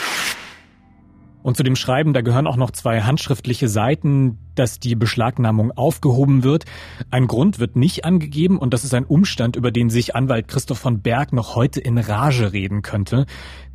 Und 1.45 1.59
zu 1.59 1.63
dem 1.63 1.77
Schreiben, 1.77 2.15
da 2.15 2.23
gehören 2.23 2.47
auch 2.47 2.57
noch 2.57 2.71
zwei 2.71 3.03
handschriftliche 3.03 3.69
Seiten, 3.69 4.39
dass 4.55 4.81
die 4.81 4.95
Beschlagnahmung 4.95 5.73
aufgehoben 5.73 6.43
wird. 6.43 6.65
Ein 7.11 7.27
Grund 7.27 7.59
wird 7.59 7.77
nicht 7.77 8.07
angegeben 8.07 8.57
und 8.59 8.73
das 8.73 8.83
ist 8.83 8.95
ein 8.95 9.05
Umstand, 9.05 9.55
über 9.55 9.71
den 9.71 9.91
sich 9.91 10.17
Anwalt 10.17 10.49
Christoph 10.49 10.79
von 10.79 11.03
Berg 11.03 11.35
noch 11.35 11.55
heute 11.55 11.81
in 11.81 11.99
Rage 11.99 12.55
reden 12.55 12.81
könnte. 12.81 13.27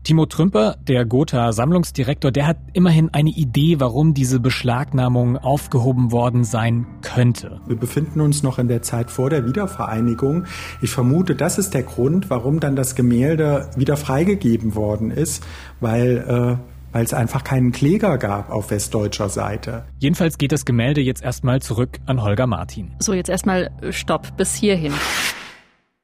Timo 0.02 0.26
Trümper, 0.26 0.78
der 0.82 1.06
Gotha 1.06 1.52
Sammlungsdirektor, 1.52 2.32
der 2.32 2.48
hat 2.48 2.58
immerhin 2.74 3.10
eine 3.14 3.30
Idee, 3.30 3.80
warum 3.80 4.16
diese 4.16 4.40
Beschlagnahmung 4.40 5.38
aufgehoben 5.38 6.12
worden 6.12 6.46
sein 6.46 6.88
könnte. 7.04 7.62
Wir 7.68 7.76
befinden 7.76 8.20
uns 8.22 8.42
noch 8.42 8.58
in 8.58 8.68
der 8.68 8.82
Zeit 8.82 9.12
vor 9.12 9.30
der 9.30 9.46
Wiedervereinigung. 9.46 10.46
Ich 10.82 10.90
vermute, 10.90 11.36
das 11.36 11.60
ist 11.60 11.76
der 11.76 11.84
Grund, 11.84 12.32
warum 12.32 12.60
dann 12.60 12.76
das 12.76 12.96
Gemälde 12.96 13.70
wieder 13.76 13.96
freigegeben 13.96 14.74
worden 14.74 15.12
ist, 15.12 15.46
weil 15.80 16.58
äh, 16.60 16.79
weil 16.92 17.04
es 17.04 17.14
einfach 17.14 17.44
keinen 17.44 17.72
Kläger 17.72 18.18
gab 18.18 18.50
auf 18.50 18.72
westdeutscher 18.72 19.30
Seite. 19.30 19.86
Jedenfalls 20.00 20.38
geht 20.38 20.52
das 20.52 20.66
Gemälde 20.66 21.02
jetzt 21.02 21.24
erstmal 21.24 21.62
zurück 21.62 22.00
an 22.06 22.22
Holger 22.22 22.48
Martin. 22.48 22.96
So, 23.00 23.14
jetzt 23.14 23.30
erstmal 23.30 23.72
Stopp 23.92 24.38
bis 24.38 24.56
hierhin. 24.56 24.94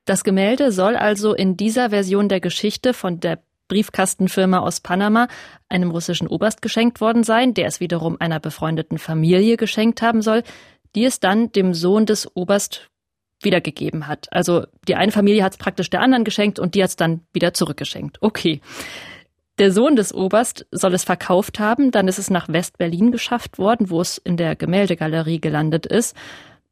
Das 0.06 0.24
Gemälde 0.24 0.72
soll 0.72 0.96
also 0.96 1.34
in 1.34 1.58
dieser 1.58 1.89
Version 1.89 2.30
der 2.30 2.39
Geschichte 2.39 2.94
von 2.94 3.20
der 3.20 3.39
Briefkastenfirma 3.68 4.60
aus 4.60 4.80
Panama 4.80 5.27
einem 5.70 5.89
russischen 5.89 6.27
Oberst 6.27 6.62
geschenkt 6.62 7.01
worden 7.01 7.24
sein, 7.24 7.56
der 7.56 7.65
es 7.65 7.80
wiederum 7.80 8.18
einer 8.20 8.39
befreundeten 8.39 9.00
Familie 9.00 9.58
geschenkt 9.58 10.04
haben 10.04 10.22
soll, 10.22 10.44
die 10.94 11.06
es 11.06 11.20
dann 11.20 11.51
dem 11.51 11.74
Sohn 11.74 12.06
des 12.06 12.36
Oberst 12.36 12.89
wiedergegeben 13.42 14.08
hat. 14.08 14.32
Also 14.32 14.65
die 14.88 14.96
eine 14.96 15.12
Familie 15.12 15.44
hat 15.44 15.54
es 15.54 15.58
praktisch 15.58 15.89
der 15.89 16.01
anderen 16.01 16.24
geschenkt 16.24 16.60
und 16.60 16.75
die 16.75 16.84
hat 16.84 16.89
es 16.92 16.96
dann 16.96 17.22
wieder 17.34 17.54
zurückgeschenkt. 17.54 18.18
Okay. 18.22 18.62
Der 19.58 19.72
Sohn 19.72 19.96
des 19.96 20.14
Oberst 20.14 20.66
soll 20.72 20.94
es 20.94 21.06
verkauft 21.06 21.60
haben, 21.60 21.92
dann 21.92 22.10
ist 22.10 22.20
es 22.20 22.30
nach 22.30 22.50
West-Berlin 22.50 23.12
geschafft 23.12 23.58
worden, 23.58 23.90
wo 23.90 24.02
es 24.02 24.18
in 24.18 24.36
der 24.36 24.56
Gemäldegalerie 24.56 25.40
gelandet 25.40 25.86
ist. 25.86 26.16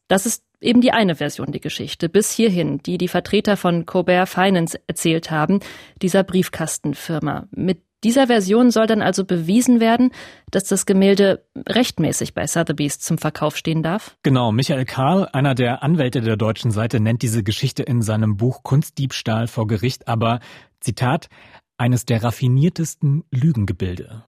Das 0.09 0.25
ist 0.25 0.43
eben 0.59 0.81
die 0.81 0.91
eine 0.91 1.15
Version 1.15 1.51
der 1.51 1.61
Geschichte, 1.61 2.09
bis 2.09 2.31
hierhin, 2.31 2.79
die 2.79 2.97
die 2.97 3.07
Vertreter 3.07 3.55
von 3.55 3.85
Colbert 3.85 4.27
Finance 4.27 4.79
erzählt 4.87 5.31
haben, 5.31 5.61
dieser 6.01 6.23
Briefkastenfirma. 6.23 7.47
Mit 7.51 7.81
dieser 8.03 8.27
Version 8.27 8.69
soll 8.69 8.85
dann 8.85 9.01
also 9.01 9.23
bewiesen 9.23 9.79
werden, 9.79 10.11
dass 10.51 10.65
das 10.65 10.85
Gemälde 10.85 11.45
rechtmäßig 11.55 12.33
bei 12.33 12.45
Sotheby's 12.45 12.99
zum 12.99 13.17
Verkauf 13.17 13.55
stehen 13.55 13.81
darf? 13.81 14.17
Genau, 14.23 14.51
Michael 14.51 14.83
Karl, 14.83 15.29
einer 15.31 15.55
der 15.55 15.83
Anwälte 15.83 16.19
der 16.19 16.35
deutschen 16.35 16.71
Seite, 16.71 16.99
nennt 16.99 17.21
diese 17.21 17.43
Geschichte 17.43 17.83
in 17.83 18.01
seinem 18.01 18.35
Buch 18.35 18.63
Kunstdiebstahl 18.63 19.47
vor 19.47 19.67
Gericht 19.67 20.07
aber, 20.09 20.41
Zitat, 20.81 21.29
eines 21.77 22.05
der 22.05 22.23
raffiniertesten 22.23 23.23
Lügengebilde. 23.31 24.25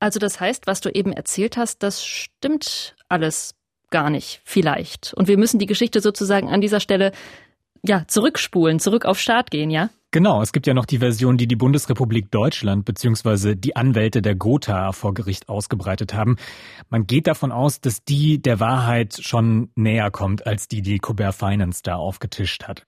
Also 0.00 0.18
das 0.18 0.40
heißt, 0.40 0.66
was 0.66 0.80
du 0.80 0.90
eben 0.90 1.12
erzählt 1.12 1.56
hast, 1.56 1.82
das 1.82 2.04
stimmt 2.04 2.96
alles 3.08 3.54
gar 3.90 4.10
nicht, 4.10 4.42
vielleicht. 4.44 5.14
Und 5.14 5.28
wir 5.28 5.38
müssen 5.38 5.58
die 5.58 5.66
Geschichte 5.66 6.00
sozusagen 6.00 6.48
an 6.48 6.60
dieser 6.60 6.80
Stelle 6.80 7.12
ja, 7.86 8.04
zurückspulen, 8.06 8.80
zurück 8.80 9.04
auf 9.04 9.18
Start 9.18 9.50
gehen, 9.50 9.70
ja? 9.70 9.90
Genau, 10.10 10.40
es 10.42 10.52
gibt 10.52 10.66
ja 10.66 10.74
noch 10.74 10.86
die 10.86 10.98
Version, 10.98 11.36
die 11.36 11.48
die 11.48 11.56
Bundesrepublik 11.56 12.30
Deutschland 12.30 12.84
bzw. 12.84 13.56
die 13.56 13.76
Anwälte 13.76 14.22
der 14.22 14.36
Gotha 14.36 14.92
vor 14.92 15.12
Gericht 15.12 15.48
ausgebreitet 15.48 16.14
haben. 16.14 16.36
Man 16.88 17.06
geht 17.06 17.26
davon 17.26 17.50
aus, 17.50 17.80
dass 17.80 18.04
die 18.04 18.40
der 18.40 18.60
Wahrheit 18.60 19.18
schon 19.20 19.70
näher 19.74 20.10
kommt, 20.10 20.46
als 20.46 20.68
die, 20.68 20.82
die 20.82 20.98
Colbert 20.98 21.34
Finance 21.34 21.80
da 21.82 21.96
aufgetischt 21.96 22.64
hat. 22.64 22.86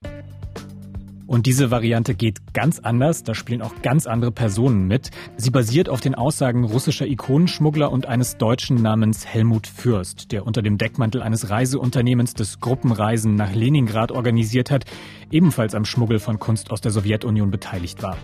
Und 1.27 1.45
diese 1.45 1.71
Variante 1.71 2.15
geht 2.15 2.53
ganz 2.53 2.79
anders, 2.79 3.23
da 3.23 3.35
spielen 3.35 3.61
auch 3.61 3.81
ganz 3.81 4.07
andere 4.07 4.31
Personen 4.31 4.87
mit. 4.87 5.11
Sie 5.35 5.51
basiert 5.51 5.89
auf 5.89 5.99
den 5.99 6.15
Aussagen 6.15 6.63
russischer 6.63 7.05
Ikonenschmuggler 7.05 7.91
und 7.91 8.05
eines 8.05 8.37
Deutschen 8.37 8.81
namens 8.81 9.25
Helmut 9.25 9.67
Fürst, 9.67 10.31
der 10.31 10.47
unter 10.47 10.61
dem 10.61 10.77
Deckmantel 10.77 11.21
eines 11.21 11.49
Reiseunternehmens 11.49 12.33
des 12.33 12.61
Gruppenreisen 12.61 13.35
nach 13.35 13.53
Leningrad 13.53 14.13
organisiert 14.13 14.71
hat, 14.71 14.85
ebenfalls 15.29 15.75
am 15.75 15.83
Schmuggel 15.83 16.19
von 16.19 16.39
Kunst 16.39 16.71
aus 16.71 16.79
der 16.79 16.91
Sowjetunion 16.91 17.51
beteiligt 17.51 18.01
war. 18.01 18.17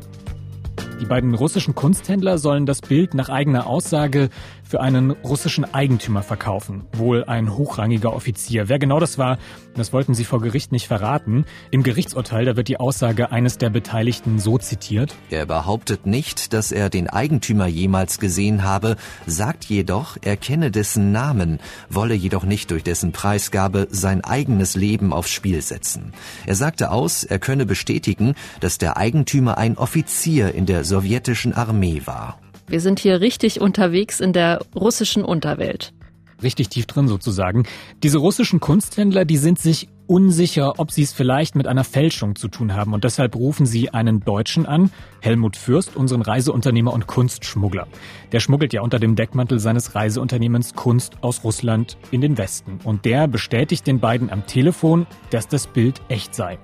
Die 1.01 1.05
beiden 1.05 1.33
russischen 1.33 1.75
Kunsthändler 1.75 2.37
sollen 2.37 2.65
das 2.65 2.79
Bild 2.79 3.13
nach 3.13 3.27
eigener 3.27 3.67
Aussage 3.67 4.29
für 4.63 4.81
einen 4.81 5.11
russischen 5.11 5.71
Eigentümer 5.73 6.23
verkaufen, 6.23 6.85
wohl 6.93 7.25
ein 7.25 7.55
hochrangiger 7.55 8.13
Offizier. 8.13 8.69
Wer 8.69 8.79
genau 8.79 8.99
das 8.99 9.17
war, 9.17 9.37
das 9.75 9.93
wollten 9.93 10.13
sie 10.13 10.23
vor 10.23 10.41
Gericht 10.41 10.71
nicht 10.71 10.87
verraten. 10.87 11.45
Im 11.71 11.83
Gerichtsurteil, 11.83 12.45
da 12.45 12.55
wird 12.55 12.67
die 12.67 12.79
Aussage 12.79 13.31
eines 13.31 13.57
der 13.57 13.69
Beteiligten 13.69 14.39
so 14.39 14.57
zitiert. 14.57 15.15
Er 15.29 15.45
behauptet 15.45 16.05
nicht, 16.05 16.53
dass 16.53 16.71
er 16.71 16.89
den 16.89 17.09
Eigentümer 17.09 17.67
jemals 17.67 18.19
gesehen 18.19 18.63
habe, 18.63 18.95
sagt 19.25 19.65
jedoch, 19.65 20.17
er 20.21 20.37
kenne 20.37 20.71
dessen 20.71 21.11
Namen, 21.11 21.59
wolle 21.89 22.13
jedoch 22.13 22.43
nicht 22.43 22.71
durch 22.71 22.83
dessen 22.83 23.11
Preisgabe 23.11 23.87
sein 23.91 24.23
eigenes 24.23 24.75
Leben 24.75 25.13
aufs 25.13 25.31
Spiel 25.31 25.61
setzen. 25.61 26.13
Er 26.45 26.55
sagte 26.55 26.91
aus, 26.91 27.23
er 27.23 27.39
könne 27.39 27.65
bestätigen, 27.65 28.35
dass 28.59 28.77
der 28.77 28.97
Eigentümer 28.97 29.57
ein 29.57 29.77
Offizier 29.77 30.53
in 30.53 30.65
der 30.65 30.83
sowjetischen 30.83 31.53
Armee 31.53 32.01
war. 32.05 32.39
Wir 32.67 32.79
sind 32.79 32.99
hier 32.99 33.21
richtig 33.21 33.61
unterwegs 33.61 34.19
in 34.19 34.33
der 34.33 34.59
russischen 34.75 35.23
Unterwelt. 35.23 35.93
Richtig 36.41 36.69
tief 36.69 36.85
drin 36.85 37.07
sozusagen. 37.07 37.63
Diese 38.01 38.17
russischen 38.17 38.59
Kunsthändler, 38.59 39.25
die 39.25 39.37
sind 39.37 39.59
sich 39.59 39.87
unsicher, 40.07 40.79
ob 40.79 40.91
sie 40.91 41.03
es 41.03 41.13
vielleicht 41.13 41.55
mit 41.55 41.67
einer 41.67 41.83
Fälschung 41.83 42.35
zu 42.35 42.47
tun 42.49 42.73
haben 42.73 42.93
und 42.93 43.03
deshalb 43.03 43.35
rufen 43.35 43.65
sie 43.65 43.91
einen 43.91 44.19
Deutschen 44.19 44.65
an, 44.65 44.91
Helmut 45.21 45.55
Fürst, 45.55 45.95
unseren 45.95 46.21
Reiseunternehmer 46.21 46.91
und 46.91 47.07
Kunstschmuggler. 47.07 47.87
Der 48.31 48.39
schmuggelt 48.41 48.73
ja 48.73 48.81
unter 48.81 48.99
dem 48.99 49.15
Deckmantel 49.15 49.59
seines 49.59 49.95
Reiseunternehmens 49.95 50.73
Kunst 50.73 51.23
aus 51.23 51.43
Russland 51.43 51.97
in 52.11 52.21
den 52.21 52.37
Westen 52.37 52.79
und 52.83 53.05
der 53.05 53.27
bestätigt 53.27 53.87
den 53.87 53.99
beiden 53.99 54.29
am 54.29 54.45
Telefon, 54.45 55.07
dass 55.29 55.47
das 55.47 55.67
Bild 55.67 56.01
echt 56.09 56.35
sei. 56.35 56.59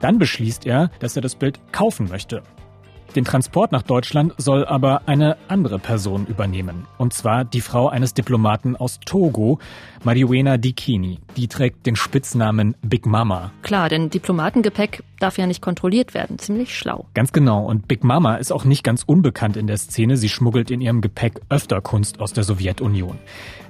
Dann 0.00 0.18
beschließt 0.18 0.64
er, 0.66 0.90
dass 1.00 1.16
er 1.16 1.22
das 1.22 1.34
Bild 1.34 1.60
kaufen 1.72 2.08
möchte. 2.08 2.42
Den 3.16 3.24
Transport 3.24 3.72
nach 3.72 3.82
Deutschland 3.82 4.34
soll 4.36 4.64
aber 4.66 5.02
eine 5.06 5.36
andere 5.48 5.78
Person 5.78 6.26
übernehmen. 6.26 6.86
Und 6.98 7.14
zwar 7.14 7.44
die 7.44 7.60
Frau 7.60 7.88
eines 7.88 8.12
Diplomaten 8.14 8.76
aus 8.76 9.00
Togo, 9.04 9.58
Mariuena 10.04 10.58
Dikini. 10.58 11.18
Die 11.36 11.48
trägt 11.48 11.86
den 11.86 11.96
Spitznamen 11.96 12.76
Big 12.82 13.06
Mama. 13.06 13.52
Klar, 13.62 13.88
denn 13.88 14.10
Diplomatengepäck 14.10 15.02
darf 15.18 15.38
ja 15.38 15.46
nicht 15.46 15.62
kontrolliert 15.62 16.14
werden. 16.14 16.38
Ziemlich 16.38 16.76
schlau. 16.76 17.06
Ganz 17.14 17.32
genau. 17.32 17.64
Und 17.64 17.88
Big 17.88 18.04
Mama 18.04 18.36
ist 18.36 18.52
auch 18.52 18.64
nicht 18.64 18.84
ganz 18.84 19.02
unbekannt 19.04 19.56
in 19.56 19.66
der 19.66 19.78
Szene. 19.78 20.16
Sie 20.16 20.28
schmuggelt 20.28 20.70
in 20.70 20.80
ihrem 20.80 21.00
Gepäck 21.00 21.40
öfter 21.48 21.80
Kunst 21.80 22.20
aus 22.20 22.34
der 22.34 22.44
Sowjetunion. 22.44 23.18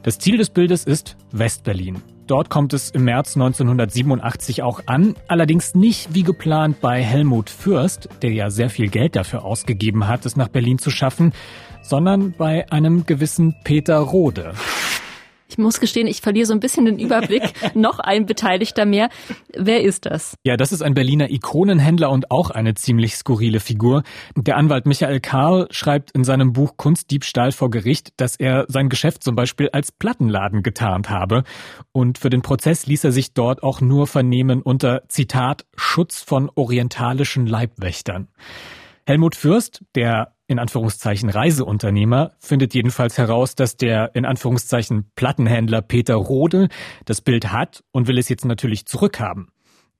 Das 0.03 0.19
Ziel 0.19 0.37
des 0.37 0.51
Bildes 0.51 0.85
ist 0.85 1.17
Westberlin. 1.33 2.03
Dort 2.29 2.51
kommt 2.51 2.75
es 2.75 2.91
im 2.91 3.05
März 3.05 3.37
1987 3.37 4.63
auch 4.63 4.83
an, 4.85 5.15
allerdings 5.29 5.75
nicht 5.75 6.15
wie 6.15 6.23
geplant 6.23 6.79
bei 6.83 7.03
Helmut 7.03 7.49
Fürst, 7.49 8.11
der 8.21 8.33
ja 8.33 8.51
sehr 8.51 8.69
viel 8.69 8.89
Geld 8.89 9.17
dafür 9.17 9.47
ausgegeben 9.47 10.07
hat, 10.09 10.27
es 10.27 10.37
nach 10.37 10.49
Berlin 10.49 10.79
zu 10.79 10.91
schaffen, 10.91 11.33
sondern 11.81 12.35
bei 12.37 12.71
einem 12.71 13.07
gewissen 13.07 13.57
Peter 13.65 13.97
Rode. 13.97 14.53
Ich 15.51 15.57
muss 15.57 15.81
gestehen, 15.81 16.07
ich 16.07 16.21
verliere 16.21 16.47
so 16.47 16.53
ein 16.53 16.61
bisschen 16.61 16.85
den 16.85 16.99
Überblick. 16.99 17.43
Noch 17.75 17.99
ein 17.99 18.27
Beteiligter 18.27 18.85
mehr. 18.85 19.09
Wer 19.57 19.83
ist 19.83 20.05
das? 20.05 20.35
Ja, 20.45 20.59
das 20.59 20.73
ist 20.73 20.83
ein 20.83 20.93
Berliner 20.93 21.31
Ikonenhändler 21.31 22.11
und 22.11 22.31
auch 22.31 22.51
eine 22.51 22.75
ziemlich 22.75 23.17
skurrile 23.17 23.59
Figur. 23.59 24.03
Der 24.37 24.59
Anwalt 24.59 24.85
Michael 24.85 25.21
Karl 25.21 25.67
schreibt 25.71 26.11
in 26.11 26.25
seinem 26.25 26.53
Buch 26.53 26.77
Kunstdiebstahl 26.77 27.53
vor 27.53 27.71
Gericht, 27.71 28.13
dass 28.19 28.37
er 28.37 28.67
sein 28.69 28.91
Geschäft 28.91 29.25
zum 29.25 29.37
Beispiel 29.37 29.71
als 29.73 29.91
Plattenladen 29.91 30.63
getarnt 30.63 31.09
habe. 31.09 31.45
Und 31.93 32.19
für 32.19 32.31
den 32.31 32.43
Prozess 32.43 32.87
ließ 32.87 33.05
er 33.05 33.13
sich 33.13 33.33
dort 33.33 33.63
auch 33.63 33.81
nur 33.81 34.07
vernehmen 34.07 34.61
unter 34.61 35.09
Zitat 35.09 35.65
Schutz 35.77 36.23
von 36.23 36.51
orientalischen 36.55 37.47
Leibwächtern. 37.47 38.29
Helmut 39.07 39.35
Fürst, 39.35 39.83
der 39.95 40.35
in 40.49 40.59
Anführungszeichen 40.59 41.29
Reiseunternehmer, 41.29 42.33
findet 42.41 42.75
jedenfalls 42.75 43.19
heraus, 43.19 43.55
dass 43.55 43.77
der 43.77 44.15
in 44.17 44.25
Anführungszeichen 44.25 45.11
Plattenhändler 45.15 45.83
Peter 45.83 46.15
Rode 46.15 46.69
das 47.05 47.21
Bild 47.21 47.53
hat 47.53 47.85
und 47.93 48.09
will 48.09 48.19
es 48.19 48.29
jetzt 48.29 48.45
natürlich 48.45 48.87
zurückhaben. 48.87 49.53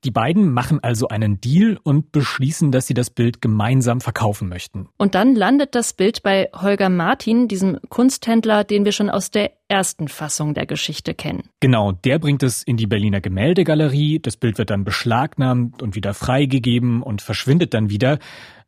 Die 0.05 0.13
beiden 0.13 0.53
machen 0.53 0.79
also 0.81 1.09
einen 1.09 1.41
Deal 1.41 1.77
und 1.83 2.13
beschließen, 2.13 2.71
dass 2.71 2.87
sie 2.87 2.95
das 2.95 3.11
Bild 3.11 3.43
gemeinsam 3.43 4.01
verkaufen 4.01 4.49
möchten. 4.49 4.89
Und 4.97 5.17
dann 5.17 5.35
landet 5.35 5.75
das 5.75 5.93
Bild 5.93 6.23
bei 6.23 6.49
Holger 6.55 6.89
Martin, 6.89 7.49
diesem 7.49 7.79
Kunsthändler, 7.89 8.63
den 8.63 8.85
wir 8.85 8.93
schon 8.93 9.11
aus 9.11 9.33
der 9.33 9.51
ersten 9.67 10.07
Fassung 10.07 10.55
der 10.55 10.67
Geschichte 10.67 11.15
kennen. 11.15 11.51
Genau, 11.59 11.91
der 11.91 12.21
bringt 12.21 12.45
es 12.45 12.63
in 12.63 12.77
die 12.77 12.87
Berliner 12.87 13.21
Gemäldegalerie, 13.21 14.21
das 14.21 14.37
Bild 14.37 14.57
wird 14.59 14.71
dann 14.71 14.85
beschlagnahmt 14.85 15.83
und 15.83 15.97
wieder 15.97 16.15
freigegeben 16.15 17.03
und 17.03 17.21
verschwindet 17.21 17.75
dann 17.75 17.91
wieder. 17.91 18.21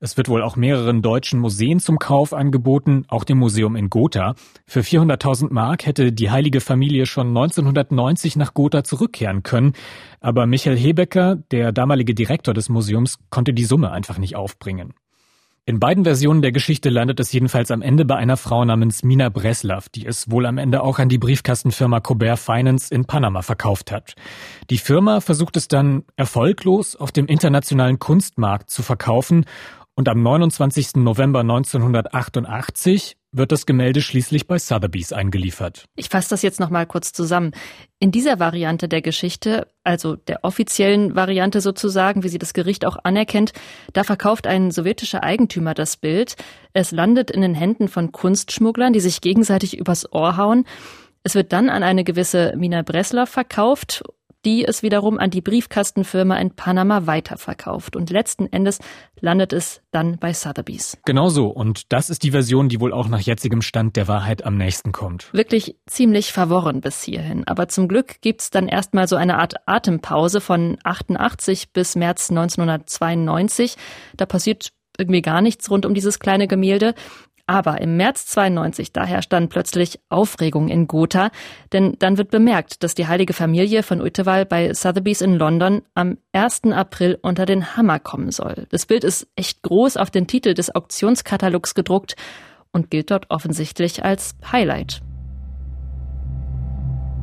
Es 0.03 0.17
wird 0.17 0.31
wohl 0.31 0.43
auch 0.43 0.57
mehreren 0.57 1.03
deutschen 1.03 1.39
Museen 1.41 1.79
zum 1.79 1.99
Kauf 1.99 2.33
angeboten, 2.33 3.05
auch 3.09 3.23
dem 3.23 3.37
Museum 3.37 3.77
in 3.77 3.91
Gotha. 3.91 4.35
Für 4.67 4.81
400.000 4.81 5.53
Mark 5.53 5.85
hätte 5.85 6.11
die 6.11 6.31
heilige 6.31 6.63
Familie 6.63 7.05
schon 7.05 7.29
1990 7.29 8.37
nach 8.37 8.55
Gotha 8.55 8.83
zurückkehren 8.83 9.43
können. 9.43 9.75
Aber 10.21 10.47
Michael 10.47 10.79
Hebecker, 10.79 11.37
der 11.51 11.73
damalige 11.73 12.15
Direktor 12.15 12.55
des 12.55 12.71
Museums, 12.71 13.19
konnte 13.29 13.53
die 13.53 13.65
Summe 13.65 13.93
einfach 13.93 14.17
nicht 14.17 14.37
aufbringen. 14.37 14.95
In 15.67 15.79
beiden 15.79 16.05
Versionen 16.05 16.41
der 16.41 16.51
Geschichte 16.51 16.89
landet 16.89 17.21
es 17.21 17.31
jedenfalls 17.31 17.71
am 17.71 17.83
Ende 17.83 18.05
bei 18.07 18.17
einer 18.17 18.39
Frau 18.39 18.65
namens 18.65 19.05
Mina 19.05 19.29
Breslav, 19.29 19.91
die 19.91 20.07
es 20.07 20.31
wohl 20.31 20.47
am 20.47 20.57
Ende 20.57 20.83
auch 20.83 20.99
an 20.99 21.11
die 21.11 21.19
Briefkastenfirma 21.19 22.01
Colbert 22.01 22.39
Finance 22.39 22.93
in 22.93 23.05
Panama 23.05 23.43
verkauft 23.43 23.93
hat. 23.93 24.15
Die 24.71 24.79
Firma 24.79 25.21
versucht 25.21 25.57
es 25.57 25.69
dann 25.69 26.05
erfolglos 26.17 26.97
auf 26.97 27.13
dem 27.13 27.27
internationalen 27.27 27.99
Kunstmarkt 27.99 28.71
zu 28.71 28.83
verkaufen 28.83 29.45
und 30.01 30.09
am 30.09 30.23
29. 30.23 30.95
November 30.95 31.41
1988 31.41 33.19
wird 33.33 33.53
das 33.53 33.67
Gemälde 33.67 34.01
schließlich 34.01 34.47
bei 34.47 34.59
Sotheby's 34.59 35.13
eingeliefert. 35.13 35.85
Ich 35.95 36.09
fasse 36.09 36.31
das 36.31 36.41
jetzt 36.41 36.59
noch 36.59 36.71
mal 36.71 36.87
kurz 36.87 37.13
zusammen. 37.13 37.53
In 37.99 38.11
dieser 38.11 38.39
Variante 38.39 38.89
der 38.89 39.03
Geschichte, 39.03 39.67
also 39.85 40.17
der 40.17 40.43
offiziellen 40.43 41.17
Variante 41.17 41.61
sozusagen, 41.61 42.25
wie 42.25 42.31
sie 42.31 42.39
das 42.39 42.55
Gericht 42.55 42.87
auch 42.87 42.97
anerkennt, 43.05 43.53
da 43.93 44.03
verkauft 44.03 44.47
ein 44.47 44.71
sowjetischer 44.71 45.23
Eigentümer 45.23 45.75
das 45.75 45.99
Bild. 45.99 46.37
Es 46.73 46.93
landet 46.93 47.31
in 47.31 47.43
den 47.43 47.55
Händen 47.55 47.89
von 47.89 48.11
Kunstschmugglern, 48.11 48.95
die 48.95 49.01
sich 49.01 49.21
gegenseitig 49.21 49.77
übers 49.77 50.11
Ohr 50.15 50.39
hauen. 50.39 50.65
Es 51.25 51.35
wird 51.35 51.53
dann 51.53 51.69
an 51.69 51.83
eine 51.83 52.05
gewisse 52.05 52.55
Mina 52.57 52.81
Breslau 52.81 53.27
verkauft 53.27 54.03
die 54.45 54.65
es 54.65 54.83
wiederum 54.83 55.19
an 55.19 55.31
die 55.31 55.41
Briefkastenfirma 55.41 56.37
in 56.37 56.55
Panama 56.55 57.07
weiterverkauft. 57.07 57.97
Und 57.97 58.11
letzten 58.11 58.47
Endes 58.47 58.79
landet 59.21 59.53
es 59.53 59.83
dann 59.91 60.19
bei 60.19 60.33
Sotheby's. 60.33 60.99
Genau 61.05 61.29
so. 61.29 61.49
Und 61.49 61.93
das 61.93 62.11
ist 62.11 62.23
die 62.23 62.31
Version, 62.31 62.69
die 62.69 62.81
wohl 62.81 62.93
auch 62.93 63.09
nach 63.09 63.21
jetzigem 63.21 63.63
Stand 63.63 63.97
der 63.97 64.09
Wahrheit 64.09 64.45
am 64.45 64.57
nächsten 64.57 64.93
kommt. 64.93 65.33
Wirklich 65.33 65.77
ziemlich 65.87 66.33
verworren 66.33 66.81
bis 66.81 67.03
hierhin. 67.03 67.47
Aber 67.47 67.69
zum 67.69 67.89
Glück 67.89 68.21
gibt's 68.21 68.51
dann 68.51 68.69
erstmal 68.69 69.09
so 69.09 69.17
eine 69.17 69.39
Art 69.39 69.55
Atempause 69.67 70.41
von 70.41 70.79
88 70.85 71.73
bis 71.73 71.97
März 71.97 72.31
1992. 72.31 73.77
Da 74.17 74.27
passiert 74.27 74.73
irgendwie 74.99 75.23
gar 75.23 75.41
nichts 75.41 75.71
rund 75.71 75.87
um 75.87 75.95
dieses 75.95 76.19
kleine 76.19 76.47
Gemälde. 76.47 76.95
Aber 77.51 77.81
im 77.81 77.97
März 77.97 78.27
92, 78.27 78.93
da 78.93 79.05
herrscht 79.05 79.33
dann 79.33 79.49
plötzlich 79.49 79.99
Aufregung 80.09 80.69
in 80.69 80.87
Gotha, 80.87 81.33
denn 81.73 81.97
dann 81.99 82.17
wird 82.17 82.31
bemerkt, 82.31 82.85
dass 82.85 82.95
die 82.95 83.09
heilige 83.09 83.33
Familie 83.33 83.83
von 83.83 84.01
Uetewal 84.01 84.47
bei 84.47 84.73
Sotheby's 84.73 85.21
in 85.21 85.35
London 85.35 85.83
am 85.95 86.19
1. 86.33 86.67
April 86.71 87.19
unter 87.23 87.47
den 87.47 87.77
Hammer 87.77 87.99
kommen 87.99 88.31
soll. 88.31 88.69
Das 88.71 88.87
Bild 88.87 89.03
ist 89.03 89.27
echt 89.35 89.65
groß 89.65 89.97
auf 89.97 90.13
den 90.13 90.29
Titel 90.29 90.55
des 90.55 90.73
Auktionskatalogs 90.73 91.75
gedruckt 91.75 92.15
und 92.71 92.89
gilt 92.89 93.11
dort 93.11 93.27
offensichtlich 93.31 94.05
als 94.05 94.37
Highlight. 94.53 95.01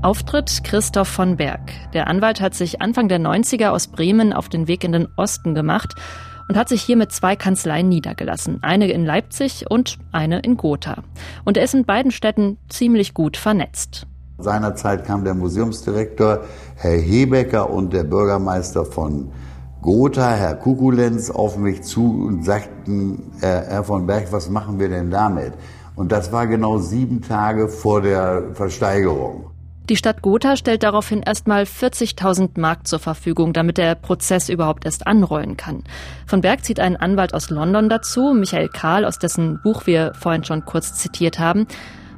Auftritt 0.01 0.65
Christoph 0.65 1.07
von 1.07 1.37
Berg. 1.37 1.71
Der 1.93 2.07
Anwalt 2.07 2.41
hat 2.41 2.53
sich 2.53 2.81
Anfang 2.81 3.07
der 3.07 3.21
90er 3.21 3.69
aus 3.69 3.87
Bremen 3.87 4.33
auf 4.33 4.49
den 4.49 4.67
Weg 4.67 4.83
in 4.83 4.91
den 4.91 5.07
Osten 5.15 5.55
gemacht 5.55 5.95
und 6.47 6.57
hat 6.57 6.69
sich 6.69 6.81
hier 6.81 6.97
mit 6.97 7.11
zwei 7.11 7.35
Kanzleien 7.35 7.89
niedergelassen. 7.89 8.59
Eine 8.61 8.89
in 8.89 9.05
Leipzig 9.05 9.65
und 9.69 9.97
eine 10.11 10.39
in 10.39 10.57
Gotha. 10.57 11.03
Und 11.45 11.57
er 11.57 11.63
ist 11.63 11.73
in 11.73 11.85
beiden 11.85 12.11
Städten 12.11 12.57
ziemlich 12.69 13.13
gut 13.13 13.37
vernetzt. 13.37 14.07
Seinerzeit 14.39 15.03
kam 15.03 15.23
der 15.23 15.33
Museumsdirektor 15.33 16.41
Herr 16.75 16.97
Hebecker 16.97 17.69
und 17.69 17.91
der 17.91 18.03
Bürgermeister 18.03 18.85
von 18.85 19.31
Gotha, 19.81 20.31
Herr 20.31 20.55
Kukulenz, 20.55 21.29
auf 21.29 21.57
mich 21.57 21.81
zu 21.83 22.25
und 22.27 22.45
sagten, 22.45 23.31
Herr 23.39 23.83
von 23.83 24.05
Berg, 24.05 24.31
was 24.31 24.49
machen 24.49 24.79
wir 24.79 24.89
denn 24.89 25.09
damit? 25.09 25.53
Und 25.95 26.11
das 26.11 26.31
war 26.31 26.45
genau 26.45 26.77
sieben 26.77 27.21
Tage 27.21 27.67
vor 27.67 28.01
der 28.01 28.53
Versteigerung. 28.53 29.49
Die 29.89 29.95
Stadt 29.95 30.21
Gotha 30.21 30.57
stellt 30.57 30.83
daraufhin 30.83 31.21
erstmal 31.21 31.63
40.000 31.63 32.59
Mark 32.59 32.85
zur 32.85 32.99
Verfügung, 32.99 33.53
damit 33.53 33.77
der 33.77 33.95
Prozess 33.95 34.49
überhaupt 34.49 34.83
erst 34.83 35.07
anrollen 35.07 35.55
kann. 35.55 35.83
Von 36.25 36.41
Berg 36.41 36.65
zieht 36.65 36.81
ein 36.81 36.97
Anwalt 36.97 37.33
aus 37.33 37.49
London 37.49 37.87
dazu, 37.87 38.33
Michael 38.33 38.67
Karl, 38.67 39.05
aus 39.05 39.17
dessen 39.17 39.61
Buch 39.63 39.87
wir 39.87 40.13
vorhin 40.13 40.43
schon 40.43 40.65
kurz 40.65 40.95
zitiert 40.95 41.39
haben. 41.39 41.67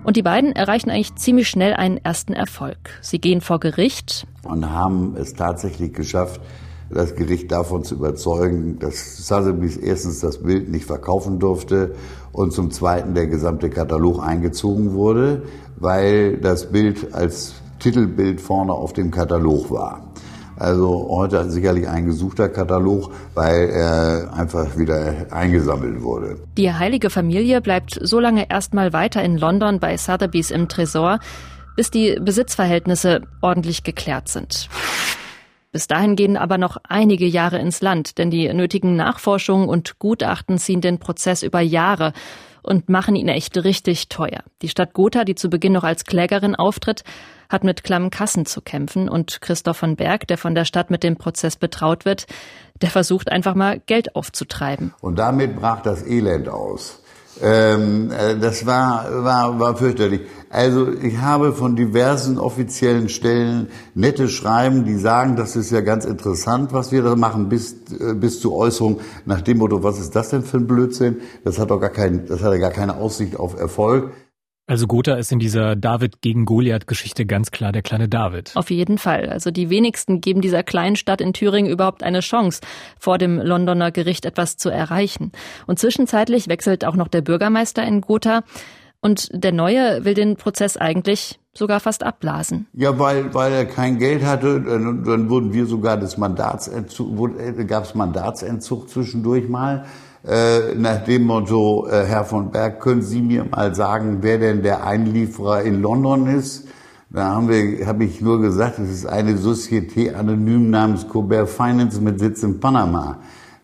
Und 0.03 0.17
die 0.17 0.23
beiden 0.23 0.53
erreichen 0.53 0.89
eigentlich 0.89 1.13
ziemlich 1.13 1.47
schnell 1.47 1.73
einen 1.73 1.97
ersten 1.97 2.33
Erfolg. 2.33 2.77
Sie 3.01 3.19
gehen 3.19 3.39
vor 3.39 3.59
Gericht. 3.59 4.25
Und 4.41 4.67
haben 4.71 5.15
es 5.15 5.33
tatsächlich 5.33 5.93
geschafft, 5.93 6.41
das 6.89 7.13
Gericht 7.13 7.51
davon 7.51 7.83
zu 7.83 7.95
überzeugen, 7.95 8.79
dass 8.79 9.27
Sotheby's 9.27 9.77
erstens 9.77 10.21
das 10.21 10.41
Bild 10.41 10.69
nicht 10.69 10.85
verkaufen 10.85 11.37
durfte 11.37 11.93
und 12.31 12.51
zum 12.51 12.71
Zweiten 12.71 13.13
der 13.13 13.27
gesamte 13.27 13.69
Katalog 13.69 14.23
eingezogen 14.23 14.93
wurde, 14.93 15.43
weil 15.77 16.37
das 16.37 16.71
Bild 16.71 17.13
als 17.13 17.53
Titelbild 17.79 18.41
vorne 18.41 18.73
auf 18.73 18.93
dem 18.93 19.11
Katalog 19.11 19.71
war. 19.71 20.11
Also 20.59 21.07
heute 21.09 21.49
sicherlich 21.49 21.87
ein 21.87 22.05
gesuchter 22.05 22.49
Katalog, 22.49 23.11
weil 23.33 23.69
er 23.69 24.33
einfach 24.33 24.77
wieder 24.77 25.27
eingesammelt 25.31 26.03
wurde. 26.03 26.37
Die 26.57 26.73
heilige 26.73 27.09
Familie 27.09 27.61
bleibt 27.61 27.97
so 28.01 28.19
lange 28.19 28.49
erstmal 28.49 28.91
weiter 28.91 29.23
in 29.23 29.37
London 29.37 29.79
bei 29.79 29.95
Sotheby's 29.95 30.51
im 30.51 30.67
Tresor, 30.67 31.19
bis 31.77 31.91
die 31.91 32.17
Besitzverhältnisse 32.21 33.21
ordentlich 33.41 33.83
geklärt 33.83 34.27
sind. 34.27 34.67
Bis 35.71 35.87
dahin 35.87 36.15
gehen 36.15 36.35
aber 36.35 36.57
noch 36.57 36.77
einige 36.83 37.25
Jahre 37.25 37.59
ins 37.59 37.81
Land, 37.81 38.17
denn 38.17 38.31
die 38.31 38.51
nötigen 38.53 38.95
Nachforschungen 38.97 39.69
und 39.69 39.99
Gutachten 39.99 40.57
ziehen 40.57 40.81
den 40.81 40.97
Prozess 40.99 41.41
über 41.41 41.61
Jahre 41.61 42.11
und 42.61 42.89
machen 42.89 43.15
ihn 43.15 43.27
echt 43.27 43.57
richtig 43.57 44.09
teuer. 44.09 44.43
Die 44.61 44.69
Stadt 44.69 44.93
Gotha, 44.93 45.23
die 45.23 45.35
zu 45.35 45.49
Beginn 45.49 45.73
noch 45.73 45.83
als 45.83 46.05
Klägerin 46.05 46.55
auftritt, 46.55 47.03
hat 47.49 47.63
mit 47.63 47.83
klammen 47.83 48.11
Kassen 48.11 48.45
zu 48.45 48.61
kämpfen 48.61 49.09
und 49.09 49.41
Christoph 49.41 49.77
von 49.77 49.95
Berg, 49.95 50.27
der 50.27 50.37
von 50.37 50.55
der 50.55 50.65
Stadt 50.65 50.91
mit 50.91 51.03
dem 51.03 51.17
Prozess 51.17 51.55
betraut 51.55 52.05
wird, 52.05 52.27
der 52.81 52.89
versucht 52.89 53.31
einfach 53.31 53.55
mal 53.55 53.81
Geld 53.85 54.15
aufzutreiben. 54.15 54.93
Und 55.01 55.17
damit 55.17 55.55
brach 55.55 55.81
das 55.81 56.05
Elend 56.05 56.47
aus. 56.47 57.01
Ähm, 57.41 58.11
äh, 58.11 58.37
das 58.37 58.65
war, 58.65 59.23
war, 59.23 59.59
war 59.59 59.75
fürchterlich. 59.75 60.21
Also 60.49 60.91
ich 60.91 61.17
habe 61.19 61.53
von 61.53 61.75
diversen 61.75 62.37
offiziellen 62.37 63.07
Stellen 63.07 63.67
nette 63.93 64.27
Schreiben, 64.27 64.83
die 64.83 64.95
sagen, 64.95 65.35
das 65.35 65.55
ist 65.55 65.71
ja 65.71 65.81
ganz 65.81 66.05
interessant, 66.05 66.73
was 66.73 66.91
wir 66.91 67.03
da 67.03 67.15
machen, 67.15 67.49
bis, 67.49 67.75
äh, 67.99 68.13
bis 68.15 68.39
zur 68.41 68.55
Äußerung 68.55 68.99
nach 69.25 69.41
dem 69.41 69.59
Motto, 69.59 69.83
was 69.83 69.99
ist 69.99 70.15
das 70.15 70.29
denn 70.29 70.43
für 70.43 70.57
ein 70.57 70.67
Blödsinn? 70.67 71.17
Das 71.43 71.59
hat 71.59 71.69
doch 71.69 71.79
gar 71.79 71.91
kein, 71.91 72.25
das 72.25 72.41
hat 72.41 72.51
ja 72.51 72.59
gar 72.59 72.71
keine 72.71 72.97
Aussicht 72.97 73.39
auf 73.39 73.59
Erfolg. 73.59 74.11
Also 74.69 74.85
Gotha 74.85 75.15
ist 75.15 75.31
in 75.31 75.39
dieser 75.39 75.75
David 75.75 76.21
gegen 76.21 76.45
Goliath-Geschichte 76.45 77.25
ganz 77.25 77.49
klar 77.49 77.71
der 77.71 77.81
kleine 77.81 78.07
David. 78.07 78.51
Auf 78.53 78.69
jeden 78.69 78.99
Fall. 78.99 79.27
Also 79.27 79.49
die 79.49 79.71
wenigsten 79.71 80.21
geben 80.21 80.41
dieser 80.41 80.61
kleinen 80.61 80.95
Stadt 80.95 81.21
in 81.21 81.33
Thüringen 81.33 81.71
überhaupt 81.71 82.03
eine 82.03 82.19
Chance, 82.19 82.61
vor 82.99 83.17
dem 83.17 83.39
Londoner 83.39 83.89
Gericht 83.91 84.25
etwas 84.25 84.57
zu 84.57 84.69
erreichen. 84.69 85.31
Und 85.65 85.79
zwischenzeitlich 85.79 86.49
wechselt 86.49 86.85
auch 86.85 86.95
noch 86.95 87.07
der 87.07 87.21
Bürgermeister 87.21 87.83
in 87.83 88.01
Gotha. 88.01 88.43
Und 89.01 89.29
der 89.33 89.53
Neue 89.53 90.05
will 90.05 90.13
den 90.13 90.35
Prozess 90.35 90.77
eigentlich 90.77 91.39
sogar 91.51 91.79
fast 91.79 92.03
abblasen. 92.03 92.67
Ja, 92.73 92.99
weil, 92.99 93.33
weil 93.33 93.51
er 93.51 93.65
kein 93.65 93.97
Geld 93.97 94.23
hatte, 94.23 94.61
dann, 94.61 95.03
dann 95.03 95.31
wurden 95.31 95.51
wir 95.51 95.65
sogar 95.65 95.97
des 95.97 96.19
Mandatsentzug, 96.19 97.39
äh, 97.39 97.65
gab 97.65 97.85
es 97.85 97.95
Mandatsentzug 97.95 98.87
zwischendurch 98.87 99.49
mal 99.49 99.85
äh, 100.27 100.75
nach 100.75 101.03
dem 101.03 101.23
Motto, 101.23 101.87
äh, 101.87 102.05
Herr 102.05 102.25
von 102.25 102.51
Berg, 102.51 102.81
können 102.81 103.01
Sie 103.01 103.21
mir 103.21 103.45
mal 103.45 103.73
sagen, 103.73 104.19
wer 104.21 104.37
denn 104.37 104.61
der 104.61 104.85
Einlieferer 104.85 105.61
in 105.61 105.81
London 105.81 106.27
ist? 106.27 106.67
Da 107.09 107.35
haben 107.35 107.49
wir, 107.49 107.87
habe 107.87 108.03
ich 108.03 108.21
nur 108.21 108.39
gesagt, 108.39 108.77
es 108.79 108.91
ist 108.91 109.05
eine 109.05 109.35
Société 109.35 110.13
anonym 110.13 110.69
namens 110.69 111.07
Colbert 111.07 111.49
Finance 111.49 111.99
mit 112.01 112.19
Sitz 112.19 112.43
in 112.43 112.59
Panama. 112.59 113.19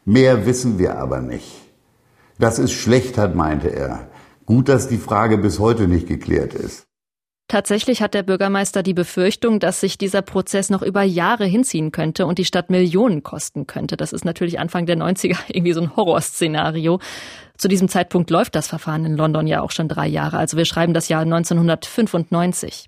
Mehr 0.06 0.46
wissen 0.46 0.80
wir 0.80 0.98
aber 0.98 1.22
nicht. 1.22 1.62
Das 2.39 2.58
ist 2.58 2.72
Schlechtheit, 2.72 3.36
meinte 3.36 3.70
er. 3.70 4.08
Gut, 4.46 4.70
dass 4.70 4.88
die 4.88 4.98
Frage 4.98 5.38
bis 5.38 5.60
heute 5.60 5.88
nicht 5.88 6.08
geklärt 6.08 6.54
ist. 6.54 6.85
Tatsächlich 7.47 8.01
hat 8.01 8.15
der 8.15 8.23
Bürgermeister 8.23 8.81
die 8.81 8.95
Befürchtung, 8.95 9.60
dass 9.60 9.79
sich 9.79 9.99
dieser 9.99 10.23
Prozess 10.23 10.71
noch 10.71 10.81
über 10.81 11.03
Jahre 11.03 11.45
hinziehen 11.45 11.91
könnte 11.91 12.25
und 12.25 12.39
die 12.39 12.45
Stadt 12.45 12.71
Millionen 12.71 13.21
kosten 13.21 13.67
könnte. 13.67 13.97
Das 13.97 14.13
ist 14.13 14.25
natürlich 14.25 14.60
Anfang 14.60 14.88
der 14.88 14.97
90er 14.97 15.38
irgendwie 15.47 15.73
so 15.73 15.81
ein 15.81 15.95
Horrorszenario. 15.95 16.99
Zu 17.58 17.67
diesem 17.67 17.88
Zeitpunkt 17.88 18.31
läuft 18.31 18.55
das 18.55 18.67
Verfahren 18.67 19.05
in 19.05 19.15
London 19.15 19.45
ja 19.45 19.62
auch 19.62 19.71
schon 19.71 19.88
drei 19.88 20.08
Jahre. 20.08 20.38
Also 20.38 20.58
wir 20.58 20.65
schreiben 20.65 20.95
das 20.95 21.08
Jahr 21.08 21.21
1995. 21.21 22.88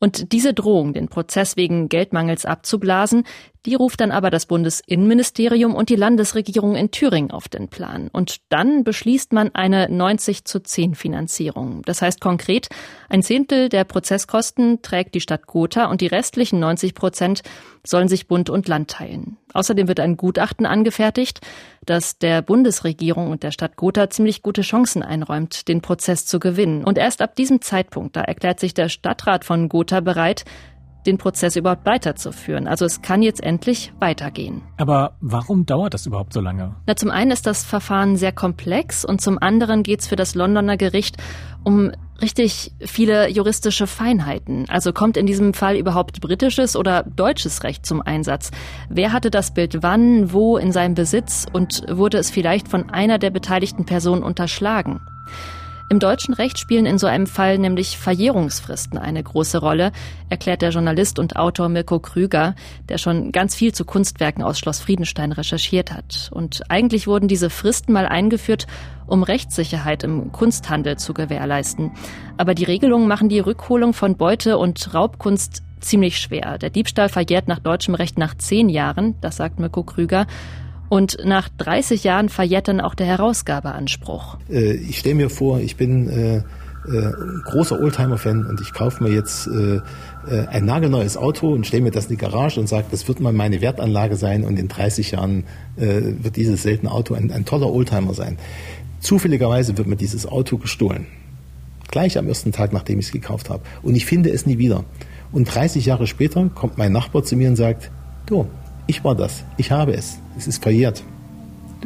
Und 0.00 0.32
diese 0.32 0.54
Drohung, 0.54 0.92
den 0.92 1.08
Prozess 1.08 1.56
wegen 1.56 1.88
Geldmangels 1.88 2.44
abzublasen, 2.44 3.24
die 3.66 3.74
ruft 3.74 4.00
dann 4.00 4.12
aber 4.12 4.30
das 4.30 4.46
Bundesinnenministerium 4.46 5.74
und 5.74 5.88
die 5.88 5.96
Landesregierung 5.96 6.76
in 6.76 6.90
Thüringen 6.90 7.32
auf 7.32 7.48
den 7.48 7.68
Plan. 7.68 8.08
Und 8.12 8.38
dann 8.48 8.84
beschließt 8.84 9.32
man 9.32 9.54
eine 9.54 9.88
90 9.90 10.44
zu 10.44 10.60
10 10.60 10.94
Finanzierung. 10.94 11.82
Das 11.84 12.00
heißt 12.00 12.20
konkret, 12.20 12.68
ein 13.08 13.22
Zehntel 13.22 13.68
der 13.68 13.84
Prozesskosten 13.84 14.82
trägt 14.82 15.14
die 15.16 15.20
Stadt 15.20 15.46
Gotha 15.46 15.86
und 15.86 16.00
die 16.00 16.06
restlichen 16.06 16.60
90 16.60 16.94
Prozent 16.94 17.42
sollen 17.84 18.08
sich 18.08 18.28
Bund 18.28 18.48
und 18.50 18.68
Land 18.68 18.90
teilen. 18.90 19.36
Außerdem 19.52 19.88
wird 19.88 20.00
ein 20.00 20.16
Gutachten 20.16 20.64
angefertigt, 20.64 21.40
das 21.88 22.18
der 22.18 22.42
Bundesregierung 22.42 23.30
und 23.30 23.42
der 23.42 23.50
Stadt 23.50 23.76
Gotha 23.76 24.10
ziemlich 24.10 24.42
gute 24.42 24.62
Chancen 24.62 25.02
einräumt, 25.02 25.68
den 25.68 25.80
Prozess 25.80 26.26
zu 26.26 26.38
gewinnen. 26.38 26.84
Und 26.84 26.98
erst 26.98 27.22
ab 27.22 27.34
diesem 27.34 27.60
Zeitpunkt, 27.60 28.16
da 28.16 28.22
erklärt 28.22 28.60
sich 28.60 28.74
der 28.74 28.88
Stadtrat 28.88 29.44
von 29.44 29.68
Gotha 29.68 30.00
bereit, 30.00 30.44
den 31.08 31.18
Prozess 31.18 31.56
überhaupt 31.56 31.86
weiterzuführen. 31.86 32.68
Also 32.68 32.84
es 32.84 33.02
kann 33.02 33.22
jetzt 33.22 33.42
endlich 33.42 33.92
weitergehen. 33.98 34.62
Aber 34.76 35.16
warum 35.20 35.64
dauert 35.64 35.94
das 35.94 36.06
überhaupt 36.06 36.32
so 36.32 36.40
lange? 36.40 36.76
Na, 36.86 36.94
zum 36.94 37.10
einen 37.10 37.30
ist 37.30 37.46
das 37.46 37.64
Verfahren 37.64 38.16
sehr 38.16 38.32
komplex 38.32 39.04
und 39.04 39.20
zum 39.20 39.38
anderen 39.38 39.82
geht 39.82 40.00
es 40.00 40.06
für 40.06 40.16
das 40.16 40.34
Londoner 40.34 40.76
Gericht 40.76 41.16
um 41.64 41.90
richtig 42.20 42.72
viele 42.80 43.28
juristische 43.30 43.86
Feinheiten. 43.86 44.66
Also 44.68 44.92
kommt 44.92 45.16
in 45.16 45.26
diesem 45.26 45.54
Fall 45.54 45.76
überhaupt 45.76 46.20
britisches 46.20 46.76
oder 46.76 47.04
deutsches 47.04 47.62
Recht 47.62 47.86
zum 47.86 48.02
Einsatz? 48.02 48.50
Wer 48.88 49.12
hatte 49.12 49.30
das 49.30 49.54
Bild 49.54 49.82
wann, 49.82 50.32
wo 50.32 50.56
in 50.56 50.72
seinem 50.72 50.94
Besitz 50.94 51.46
und 51.52 51.84
wurde 51.88 52.18
es 52.18 52.30
vielleicht 52.30 52.68
von 52.68 52.90
einer 52.90 53.18
der 53.18 53.30
beteiligten 53.30 53.86
Personen 53.86 54.22
unterschlagen? 54.22 55.00
Im 55.90 56.00
deutschen 56.00 56.34
Recht 56.34 56.58
spielen 56.58 56.84
in 56.84 56.98
so 56.98 57.06
einem 57.06 57.26
Fall 57.26 57.56
nämlich 57.56 57.96
Verjährungsfristen 57.96 58.98
eine 58.98 59.22
große 59.22 59.56
Rolle, 59.56 59.92
erklärt 60.28 60.60
der 60.60 60.68
Journalist 60.68 61.18
und 61.18 61.36
Autor 61.36 61.70
Mirko 61.70 61.98
Krüger, 61.98 62.54
der 62.90 62.98
schon 62.98 63.32
ganz 63.32 63.54
viel 63.54 63.72
zu 63.72 63.86
Kunstwerken 63.86 64.44
aus 64.44 64.58
Schloss 64.58 64.80
Friedenstein 64.80 65.32
recherchiert 65.32 65.90
hat. 65.90 66.28
Und 66.30 66.70
eigentlich 66.70 67.06
wurden 67.06 67.26
diese 67.26 67.48
Fristen 67.48 67.94
mal 67.94 68.06
eingeführt, 68.06 68.66
um 69.06 69.22
Rechtssicherheit 69.22 70.04
im 70.04 70.30
Kunsthandel 70.30 70.98
zu 70.98 71.14
gewährleisten. 71.14 71.92
Aber 72.36 72.54
die 72.54 72.64
Regelungen 72.64 73.08
machen 73.08 73.30
die 73.30 73.40
Rückholung 73.40 73.94
von 73.94 74.18
Beute 74.18 74.58
und 74.58 74.92
Raubkunst 74.92 75.62
ziemlich 75.80 76.18
schwer. 76.18 76.58
Der 76.58 76.68
Diebstahl 76.68 77.08
verjährt 77.08 77.48
nach 77.48 77.60
deutschem 77.60 77.94
Recht 77.94 78.18
nach 78.18 78.36
zehn 78.36 78.68
Jahren, 78.68 79.14
das 79.22 79.36
sagt 79.36 79.58
Mirko 79.58 79.84
Krüger. 79.84 80.26
Und 80.88 81.18
nach 81.24 81.48
30 81.58 82.04
Jahren 82.04 82.28
verjährt 82.28 82.68
dann 82.68 82.80
auch 82.80 82.94
der 82.94 83.06
Herausgabeanspruch. 83.06 84.38
Äh, 84.50 84.74
ich 84.74 84.98
stelle 84.98 85.16
mir 85.16 85.30
vor, 85.30 85.60
ich 85.60 85.76
bin 85.76 86.08
äh, 86.08 86.36
äh, 86.36 87.12
großer 87.44 87.80
Oldtimer-Fan 87.80 88.46
und 88.46 88.60
ich 88.60 88.72
kaufe 88.72 89.02
mir 89.02 89.12
jetzt 89.12 89.46
äh, 89.46 89.76
äh, 89.76 90.46
ein 90.48 90.64
nagelneues 90.64 91.16
Auto 91.16 91.52
und 91.52 91.66
stelle 91.66 91.82
mir 91.82 91.90
das 91.90 92.04
in 92.04 92.10
die 92.10 92.16
Garage 92.16 92.58
und 92.60 92.68
sage, 92.68 92.86
das 92.90 93.06
wird 93.08 93.20
mal 93.20 93.32
meine 93.32 93.60
Wertanlage 93.60 94.16
sein 94.16 94.44
und 94.44 94.58
in 94.58 94.68
30 94.68 95.12
Jahren 95.12 95.44
äh, 95.76 96.00
wird 96.22 96.36
dieses 96.36 96.62
seltene 96.62 96.90
Auto 96.90 97.14
ein, 97.14 97.30
ein 97.30 97.44
toller 97.44 97.70
Oldtimer 97.70 98.14
sein. 98.14 98.38
Zufälligerweise 99.00 99.76
wird 99.76 99.86
mir 99.86 99.96
dieses 99.96 100.26
Auto 100.26 100.58
gestohlen. 100.58 101.06
Gleich 101.90 102.18
am 102.18 102.26
ersten 102.26 102.52
Tag, 102.52 102.72
nachdem 102.72 102.98
ich 102.98 103.06
es 103.06 103.12
gekauft 103.12 103.48
habe. 103.50 103.62
Und 103.82 103.94
ich 103.94 104.04
finde 104.04 104.30
es 104.30 104.46
nie 104.46 104.58
wieder. 104.58 104.84
Und 105.32 105.44
30 105.44 105.86
Jahre 105.86 106.06
später 106.06 106.50
kommt 106.54 106.78
mein 106.78 106.92
Nachbar 106.92 107.22
zu 107.22 107.36
mir 107.36 107.48
und 107.48 107.56
sagt, 107.56 107.90
du, 108.26 108.46
ich 108.88 109.04
war 109.04 109.14
das. 109.14 109.44
Ich 109.56 109.70
habe 109.70 109.92
es. 109.92 110.18
Es 110.36 110.48
ist 110.48 110.62
verjährt. 110.62 111.04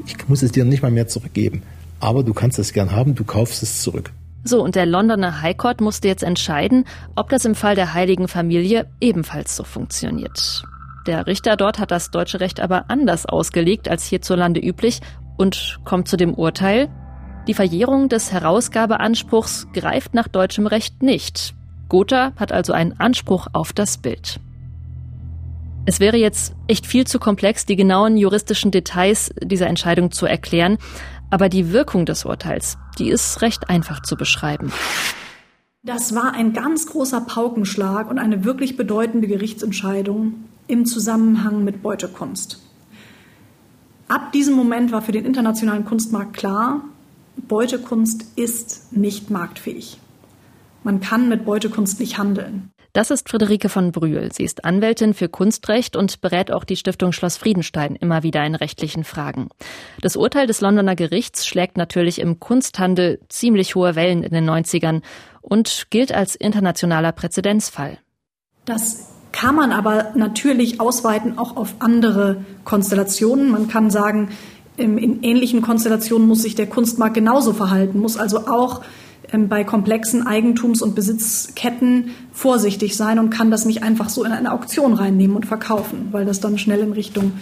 Ich 0.07 0.29
muss 0.29 0.43
es 0.43 0.53
dir 0.53 0.65
nicht 0.65 0.83
mal 0.83 0.91
mehr 0.91 1.09
zurückgeben. 1.09 1.63
Aber 2.01 2.23
du 2.23 2.33
kannst 2.33 2.59
es 2.59 2.73
gern 2.73 2.93
haben, 2.93 3.15
du 3.15 3.25
kaufst 3.25 3.63
es 3.63 3.83
zurück. 3.83 4.11
So, 4.45 4.63
und 4.63 4.75
der 4.75 4.87
Londoner 4.87 5.43
High 5.43 5.57
Court 5.57 5.81
musste 5.81 6.09
jetzt 6.09 6.23
entscheiden, 6.23 6.85
ob 7.15 7.29
das 7.29 7.45
im 7.45 7.55
Fall 7.55 7.75
der 7.75 7.93
heiligen 7.93 8.29
Familie 8.29 8.87
ebenfalls 9.01 9.55
so 9.55 9.65
funktioniert. 9.65 10.65
Der 11.07 11.27
Richter 11.27 11.57
dort 11.57 11.79
hat 11.79 11.91
das 11.91 12.11
deutsche 12.11 12.41
Recht 12.41 12.61
aber 12.61 12.89
anders 12.89 13.27
ausgelegt 13.27 13.89
als 13.89 14.05
hierzulande 14.05 14.61
üblich 14.61 15.01
und 15.37 15.81
kommt 15.85 16.09
zu 16.09 16.17
dem 16.17 16.35
Urteil, 16.35 16.89
die 17.49 17.55
Verjährung 17.55 18.09
des 18.09 18.33
Herausgabeanspruchs 18.33 19.67
greift 19.73 20.15
nach 20.15 20.29
deutschem 20.29 20.69
Recht 20.69 21.03
nicht. 21.03 21.55
Gotha 21.89 22.33
hat 22.37 22.53
also 22.53 22.73
einen 22.73 22.99
Anspruch 23.01 23.49
auf 23.53 23.73
das 23.73 23.99
Bild. 23.99 24.39
Es 25.85 25.99
wäre 25.99 26.17
jetzt 26.17 26.55
echt 26.69 26.87
viel 26.87 27.07
zu 27.09 27.19
komplex, 27.19 27.67
die 27.67 27.75
genauen 27.75 28.17
juristischen 28.17 28.71
Details 28.71 29.33
dieser 29.43 29.67
Entscheidung 29.67 30.13
zu 30.13 30.27
erklären, 30.27 30.79
aber 31.29 31.49
die 31.49 31.73
Wirkung 31.73 32.07
des 32.07 32.25
Urteils, 32.25 32.79
die 33.01 33.09
ist 33.09 33.43
recht 33.43 33.69
einfach 33.69 34.01
zu 34.03 34.17
beschreiben. 34.17 34.73
Das 35.83 36.15
war 36.15 36.35
ein 36.35 36.53
ganz 36.53 36.87
großer 36.87 37.23
Paukenschlag 37.23 38.09
und 38.09 38.21
eine 38.21 38.45
wirklich 38.45 38.77
bedeutende 38.77 39.27
Gerichtsentscheidung 39.27 40.35
im 40.69 40.87
Zusammenhang 40.87 41.65
mit 41.65 41.83
Beutekunst. 41.83 42.61
Ab 44.07 44.31
diesem 44.31 44.55
Moment 44.55 44.93
war 44.93 45.03
für 45.03 45.11
den 45.11 45.25
internationalen 45.25 45.85
Kunstmarkt 45.85 46.35
klar, 46.35 46.83
Beutekunst 47.37 48.27
ist 48.37 48.93
nicht 48.93 49.31
marktfähig. 49.31 49.99
Man 50.85 51.01
kann 51.01 51.29
mit 51.29 51.45
Beutekunst 51.45 51.99
nicht 51.99 52.19
handeln. 52.19 52.72
Das 52.93 53.11
ist 53.11 53.31
Friederike 53.31 53.71
von 53.71 53.91
Brühl. 53.91 54.29
Sie 54.35 54.45
ist 54.45 54.67
Anwältin 54.67 55.15
für 55.15 55.31
Kunstrecht 55.31 55.97
und 55.97 56.21
berät 56.21 56.53
auch 56.53 56.65
die 56.65 56.77
Stiftung 56.77 57.13
Schloss 57.13 57.39
Friedenstein 57.39 57.97
immer 57.97 58.23
wieder 58.23 58.45
in 58.45 58.55
rechtlichen 58.55 59.05
Fragen. 59.05 59.49
Das 60.03 60.15
Urteil 60.15 60.47
des 60.47 60.61
Londoner 60.61 60.95
Gerichts 60.95 61.47
schlägt 61.47 61.79
natürlich 61.79 62.21
im 62.21 62.39
Kunsthandel 62.39 63.21
ziemlich 63.31 63.77
hohe 63.77 63.97
Wellen 63.97 64.23
in 64.23 64.33
den 64.33 64.49
90ern 64.49 65.01
und 65.41 65.87
gilt 65.89 66.13
als 66.13 66.35
internationaler 66.35 67.13
Präzedenzfall. 67.13 67.97
Das 68.67 69.09
kann 69.33 69.55
man 69.55 69.73
aber 69.73 70.13
natürlich 70.15 70.79
ausweiten 70.79 71.39
auch 71.39 71.57
auf 71.57 71.77
andere 71.79 72.45
Konstellationen. 72.65 73.51
Man 73.51 73.69
kann 73.69 73.89
sagen, 73.89 74.29
in 74.77 75.23
ähnlichen 75.23 75.63
Konstellationen 75.63 76.29
muss 76.29 76.43
sich 76.43 76.57
der 76.57 76.67
Kunstmarkt 76.67 77.15
genauso 77.15 77.55
verhalten, 77.55 77.99
muss 78.01 78.19
also 78.19 78.47
auch 78.47 78.83
bei 79.33 79.65
komplexen 79.65 80.27
Eigentums- 80.27 80.83
und 80.83 80.95
Besitzketten 80.95 82.11
vorsichtig 82.33 82.97
sein 82.97 83.19
und 83.19 83.31
kann 83.31 83.51
das 83.51 83.65
nicht 83.65 83.83
einfach 83.83 84.09
so 84.09 84.25
in 84.25 84.33
eine 84.33 84.53
Auktion 84.53 84.95
reinnehmen 84.95 85.37
und 85.37 85.47
verkaufen, 85.47 86.09
weil 86.13 86.25
das 86.25 86.41
dann 86.41 86.59
schnell 86.59 86.81
in 86.81 86.93
Richtung, 86.93 87.33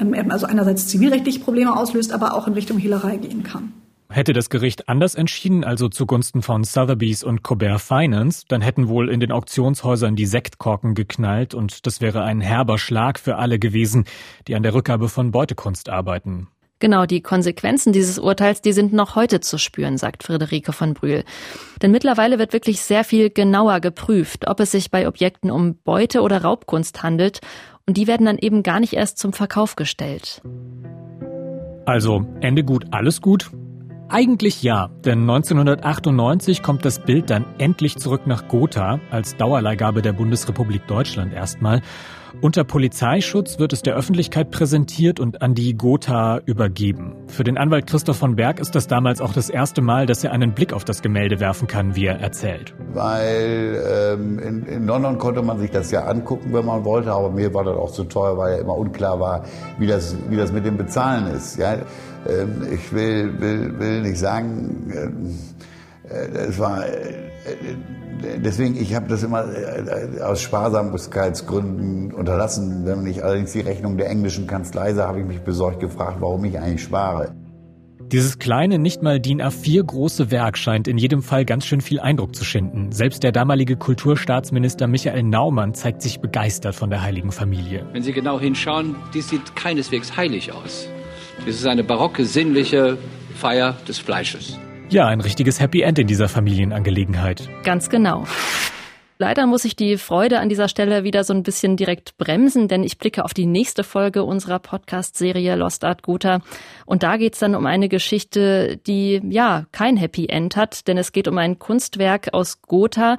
ähm, 0.00 0.14
also 0.30 0.46
einerseits 0.46 0.86
zivilrechtliche 0.86 1.40
Probleme 1.40 1.76
auslöst, 1.76 2.12
aber 2.12 2.34
auch 2.34 2.46
in 2.46 2.54
Richtung 2.54 2.78
Hehlerei 2.78 3.16
gehen 3.16 3.42
kann. 3.42 3.72
Hätte 4.12 4.32
das 4.32 4.50
Gericht 4.50 4.88
anders 4.88 5.14
entschieden, 5.14 5.62
also 5.62 5.88
zugunsten 5.88 6.42
von 6.42 6.64
Sotheby's 6.64 7.22
und 7.22 7.44
Colbert 7.44 7.80
Finance, 7.80 8.44
dann 8.48 8.60
hätten 8.60 8.88
wohl 8.88 9.08
in 9.08 9.20
den 9.20 9.30
Auktionshäusern 9.30 10.16
die 10.16 10.26
Sektkorken 10.26 10.94
geknallt 10.94 11.54
und 11.54 11.86
das 11.86 12.00
wäre 12.00 12.24
ein 12.24 12.40
herber 12.40 12.76
Schlag 12.76 13.20
für 13.20 13.36
alle 13.36 13.60
gewesen, 13.60 14.06
die 14.48 14.56
an 14.56 14.64
der 14.64 14.74
Rückgabe 14.74 15.08
von 15.08 15.30
Beutekunst 15.30 15.88
arbeiten. 15.88 16.48
Genau, 16.80 17.04
die 17.04 17.20
Konsequenzen 17.20 17.92
dieses 17.92 18.18
Urteils, 18.18 18.62
die 18.62 18.72
sind 18.72 18.94
noch 18.94 19.14
heute 19.14 19.40
zu 19.40 19.58
spüren, 19.58 19.98
sagt 19.98 20.22
Friederike 20.22 20.72
von 20.72 20.94
Brühl. 20.94 21.24
Denn 21.82 21.90
mittlerweile 21.90 22.38
wird 22.38 22.54
wirklich 22.54 22.80
sehr 22.80 23.04
viel 23.04 23.28
genauer 23.28 23.80
geprüft, 23.80 24.48
ob 24.48 24.60
es 24.60 24.70
sich 24.70 24.90
bei 24.90 25.06
Objekten 25.06 25.50
um 25.50 25.76
Beute 25.84 26.22
oder 26.22 26.42
Raubkunst 26.42 27.02
handelt. 27.02 27.40
Und 27.86 27.98
die 27.98 28.06
werden 28.06 28.24
dann 28.24 28.38
eben 28.38 28.62
gar 28.62 28.80
nicht 28.80 28.94
erst 28.94 29.18
zum 29.18 29.34
Verkauf 29.34 29.76
gestellt. 29.76 30.40
Also, 31.84 32.24
Ende 32.40 32.64
gut, 32.64 32.86
alles 32.92 33.20
gut? 33.20 33.50
Eigentlich 34.08 34.62
ja, 34.62 34.88
denn 35.04 35.20
1998 35.20 36.62
kommt 36.62 36.84
das 36.84 36.98
Bild 36.98 37.30
dann 37.30 37.44
endlich 37.58 37.96
zurück 37.96 38.26
nach 38.26 38.48
Gotha 38.48 39.00
als 39.10 39.36
Dauerleihgabe 39.36 40.02
der 40.02 40.14
Bundesrepublik 40.14 40.86
Deutschland 40.86 41.32
erstmal. 41.32 41.82
Unter 42.40 42.64
Polizeischutz 42.64 43.58
wird 43.58 43.72
es 43.72 43.82
der 43.82 43.94
Öffentlichkeit 43.94 44.50
präsentiert 44.50 45.20
und 45.20 45.42
an 45.42 45.54
die 45.54 45.74
Gotha 45.74 46.40
übergeben. 46.46 47.16
Für 47.26 47.44
den 47.44 47.58
Anwalt 47.58 47.86
Christoph 47.86 48.16
von 48.16 48.36
Berg 48.36 48.60
ist 48.60 48.74
das 48.74 48.86
damals 48.86 49.20
auch 49.20 49.32
das 49.32 49.50
erste 49.50 49.82
Mal, 49.82 50.06
dass 50.06 50.24
er 50.24 50.32
einen 50.32 50.52
Blick 50.52 50.72
auf 50.72 50.84
das 50.84 51.02
Gemälde 51.02 51.40
werfen 51.40 51.68
kann, 51.68 51.96
wie 51.96 52.06
er 52.06 52.20
erzählt. 52.20 52.74
Weil 52.94 53.82
ähm, 53.86 54.38
in, 54.38 54.66
in 54.66 54.86
London 54.86 55.18
konnte 55.18 55.42
man 55.42 55.58
sich 55.58 55.70
das 55.70 55.90
ja 55.90 56.04
angucken, 56.04 56.52
wenn 56.52 56.64
man 56.64 56.84
wollte, 56.84 57.12
aber 57.12 57.30
mir 57.30 57.52
war 57.52 57.64
das 57.64 57.76
auch 57.76 57.92
zu 57.92 58.04
teuer, 58.04 58.36
weil 58.38 58.54
ja 58.54 58.60
immer 58.60 58.76
unklar 58.76 59.20
war, 59.20 59.44
wie 59.78 59.86
das, 59.86 60.16
wie 60.28 60.36
das 60.36 60.52
mit 60.52 60.64
dem 60.64 60.76
Bezahlen 60.76 61.26
ist. 61.34 61.58
Ja? 61.58 61.74
Ähm, 61.74 62.66
ich 62.72 62.92
will, 62.92 63.40
will, 63.40 63.78
will 63.78 64.02
nicht 64.02 64.18
sagen, 64.18 64.92
ähm, 64.94 65.38
äh, 66.08 66.48
es 66.48 66.58
war 66.58 66.86
äh, 66.86 67.29
deswegen, 68.42 68.76
ich 68.76 68.94
habe 68.94 69.08
das 69.08 69.22
immer 69.22 69.44
äh, 69.44 70.20
aus 70.20 70.42
Sparsamkeitsgründen 70.42 72.12
unterlassen. 72.12 72.84
Wenn 72.84 73.06
ich 73.06 73.24
allerdings 73.24 73.52
die 73.52 73.60
Rechnung 73.60 73.96
der 73.96 74.10
englischen 74.10 74.46
Kanzlei 74.46 74.92
sah, 74.94 75.08
habe 75.08 75.20
ich 75.20 75.26
mich 75.26 75.40
besorgt 75.40 75.80
gefragt, 75.80 76.16
warum 76.20 76.44
ich 76.44 76.58
eigentlich 76.58 76.82
spare. 76.82 77.34
Dieses 78.12 78.40
kleine, 78.40 78.80
nicht 78.80 79.02
mal 79.02 79.20
DIN 79.20 79.40
A4 79.40 79.84
große 79.84 80.32
Werk 80.32 80.58
scheint 80.58 80.88
in 80.88 80.98
jedem 80.98 81.22
Fall 81.22 81.44
ganz 81.44 81.64
schön 81.64 81.80
viel 81.80 82.00
Eindruck 82.00 82.34
zu 82.34 82.44
schinden. 82.44 82.90
Selbst 82.90 83.22
der 83.22 83.30
damalige 83.30 83.76
Kulturstaatsminister 83.76 84.88
Michael 84.88 85.22
Naumann 85.22 85.74
zeigt 85.74 86.02
sich 86.02 86.20
begeistert 86.20 86.74
von 86.74 86.90
der 86.90 87.02
heiligen 87.02 87.30
Familie. 87.30 87.86
Wenn 87.92 88.02
Sie 88.02 88.12
genau 88.12 88.40
hinschauen, 88.40 88.96
die 89.14 89.20
sieht 89.20 89.54
keineswegs 89.54 90.16
heilig 90.16 90.52
aus. 90.52 90.88
Es 91.46 91.54
ist 91.54 91.66
eine 91.66 91.84
barocke, 91.84 92.24
sinnliche 92.24 92.98
Feier 93.36 93.76
des 93.86 94.00
Fleisches. 94.00 94.58
Ja, 94.90 95.06
ein 95.06 95.20
richtiges 95.20 95.60
Happy 95.60 95.82
End 95.82 96.00
in 96.00 96.08
dieser 96.08 96.28
Familienangelegenheit. 96.28 97.48
Ganz 97.62 97.90
genau. 97.90 98.24
Leider 99.18 99.46
muss 99.46 99.64
ich 99.64 99.76
die 99.76 99.98
Freude 99.98 100.40
an 100.40 100.48
dieser 100.48 100.66
Stelle 100.66 101.04
wieder 101.04 101.22
so 101.22 101.32
ein 101.32 101.44
bisschen 101.44 101.76
direkt 101.76 102.18
bremsen, 102.18 102.66
denn 102.66 102.82
ich 102.82 102.98
blicke 102.98 103.24
auf 103.24 103.32
die 103.32 103.46
nächste 103.46 103.84
Folge 103.84 104.24
unserer 104.24 104.58
Podcast-Serie 104.58 105.54
Lost 105.54 105.84
Art 105.84 106.02
Gotha. 106.02 106.40
Und 106.86 107.04
da 107.04 107.18
geht's 107.18 107.38
dann 107.38 107.54
um 107.54 107.66
eine 107.66 107.88
Geschichte, 107.88 108.78
die 108.78 109.20
ja 109.28 109.66
kein 109.70 109.96
Happy 109.96 110.26
End 110.26 110.56
hat, 110.56 110.88
denn 110.88 110.98
es 110.98 111.12
geht 111.12 111.28
um 111.28 111.38
ein 111.38 111.60
Kunstwerk 111.60 112.34
aus 112.34 112.60
Gotha, 112.62 113.16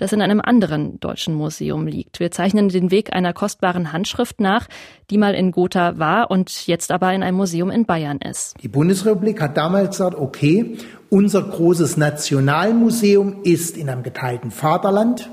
das 0.00 0.12
in 0.12 0.22
einem 0.22 0.40
anderen 0.40 0.98
deutschen 1.00 1.34
Museum 1.34 1.86
liegt. 1.86 2.20
Wir 2.20 2.30
zeichnen 2.30 2.68
den 2.70 2.90
Weg 2.90 3.12
einer 3.12 3.32
kostbaren 3.32 3.92
Handschrift 3.92 4.40
nach, 4.40 4.66
die 5.10 5.18
mal 5.18 5.34
in 5.34 5.52
Gotha 5.52 5.98
war 5.98 6.30
und 6.30 6.66
jetzt 6.66 6.90
aber 6.90 7.12
in 7.12 7.22
einem 7.22 7.36
Museum 7.36 7.70
in 7.70 7.84
Bayern 7.84 8.18
ist. 8.18 8.54
Die 8.62 8.68
Bundesrepublik 8.68 9.40
hat 9.40 9.56
damals 9.56 9.90
gesagt, 9.90 10.16
okay, 10.16 10.78
unser 11.10 11.42
großes 11.42 11.96
Nationalmuseum 11.96 13.42
ist 13.44 13.76
in 13.76 13.90
einem 13.90 14.02
geteilten 14.02 14.50
Vaterland 14.50 15.28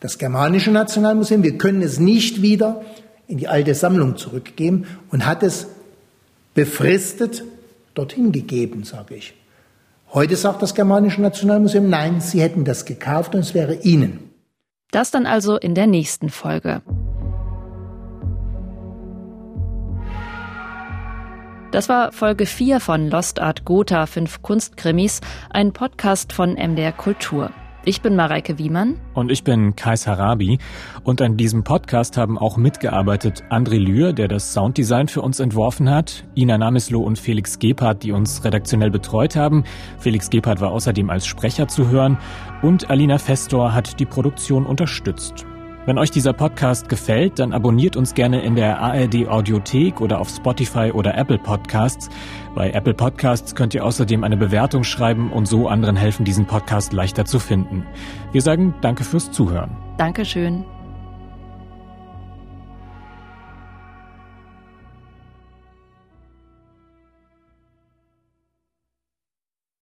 das 0.00 0.18
germanische 0.18 0.70
Nationalmuseum. 0.70 1.42
Wir 1.42 1.58
können 1.58 1.82
es 1.82 1.98
nicht 1.98 2.42
wieder 2.42 2.82
in 3.26 3.38
die 3.38 3.48
alte 3.48 3.74
Sammlung 3.74 4.16
zurückgeben 4.16 4.86
und 5.10 5.26
hat 5.26 5.42
es 5.42 5.66
befristet 6.54 7.44
dorthin 7.94 8.32
gegeben, 8.32 8.84
sage 8.84 9.14
ich. 9.16 9.34
Heute 10.14 10.36
sagt 10.36 10.60
das 10.60 10.74
germanische 10.74 11.22
Nationalmuseum, 11.22 11.88
nein, 11.88 12.20
sie 12.20 12.42
hätten 12.42 12.66
das 12.66 12.84
gekauft 12.84 13.34
und 13.34 13.40
es 13.40 13.54
wäre 13.54 13.76
ihnen. 13.76 14.30
Das 14.90 15.10
dann 15.10 15.24
also 15.24 15.56
in 15.56 15.74
der 15.74 15.86
nächsten 15.86 16.28
Folge. 16.28 16.82
Das 21.70 21.88
war 21.88 22.12
Folge 22.12 22.44
4 22.44 22.80
von 22.80 23.08
Lost 23.08 23.40
Art 23.40 23.64
Gotha 23.64 24.04
5 24.04 24.42
Kunstkrimis, 24.42 25.22
ein 25.48 25.72
Podcast 25.72 26.34
von 26.34 26.56
MDR 26.56 26.92
Kultur. 26.92 27.50
Ich 27.84 28.00
bin 28.00 28.14
Mareike 28.14 28.58
Wiemann. 28.58 29.00
Und 29.12 29.32
ich 29.32 29.42
bin 29.42 29.74
Kais 29.74 30.06
Harabi. 30.06 30.58
Und 31.02 31.20
an 31.20 31.36
diesem 31.36 31.64
Podcast 31.64 32.16
haben 32.16 32.38
auch 32.38 32.56
mitgearbeitet 32.56 33.42
André 33.50 33.78
Lühr, 33.78 34.12
der 34.12 34.28
das 34.28 34.52
Sounddesign 34.52 35.08
für 35.08 35.20
uns 35.20 35.40
entworfen 35.40 35.90
hat, 35.90 36.24
Ina 36.36 36.58
Namislo 36.58 37.00
und 37.00 37.18
Felix 37.18 37.58
Gebhardt, 37.58 38.04
die 38.04 38.12
uns 38.12 38.44
redaktionell 38.44 38.92
betreut 38.92 39.34
haben. 39.34 39.64
Felix 39.98 40.30
Gebhardt 40.30 40.60
war 40.60 40.70
außerdem 40.70 41.10
als 41.10 41.26
Sprecher 41.26 41.66
zu 41.66 41.88
hören. 41.88 42.18
Und 42.62 42.88
Alina 42.88 43.18
Festor 43.18 43.74
hat 43.74 43.98
die 43.98 44.06
Produktion 44.06 44.64
unterstützt. 44.64 45.44
Wenn 45.84 45.98
euch 45.98 46.12
dieser 46.12 46.32
Podcast 46.32 46.88
gefällt, 46.88 47.40
dann 47.40 47.52
abonniert 47.52 47.96
uns 47.96 48.14
gerne 48.14 48.40
in 48.42 48.54
der 48.54 48.78
ARD 48.78 49.26
Audiothek 49.26 50.00
oder 50.00 50.20
auf 50.20 50.28
Spotify 50.28 50.92
oder 50.92 51.18
Apple 51.18 51.38
Podcasts. 51.38 52.08
Bei 52.54 52.70
Apple 52.70 52.94
Podcasts 52.94 53.56
könnt 53.56 53.74
ihr 53.74 53.84
außerdem 53.84 54.22
eine 54.22 54.36
Bewertung 54.36 54.84
schreiben 54.84 55.32
und 55.32 55.46
so 55.46 55.66
anderen 55.66 55.96
helfen, 55.96 56.24
diesen 56.24 56.46
Podcast 56.46 56.92
leichter 56.92 57.24
zu 57.24 57.40
finden. 57.40 57.84
Wir 58.30 58.42
sagen 58.42 58.74
Danke 58.80 59.02
fürs 59.02 59.32
Zuhören. 59.32 59.76
Dankeschön. 59.96 60.64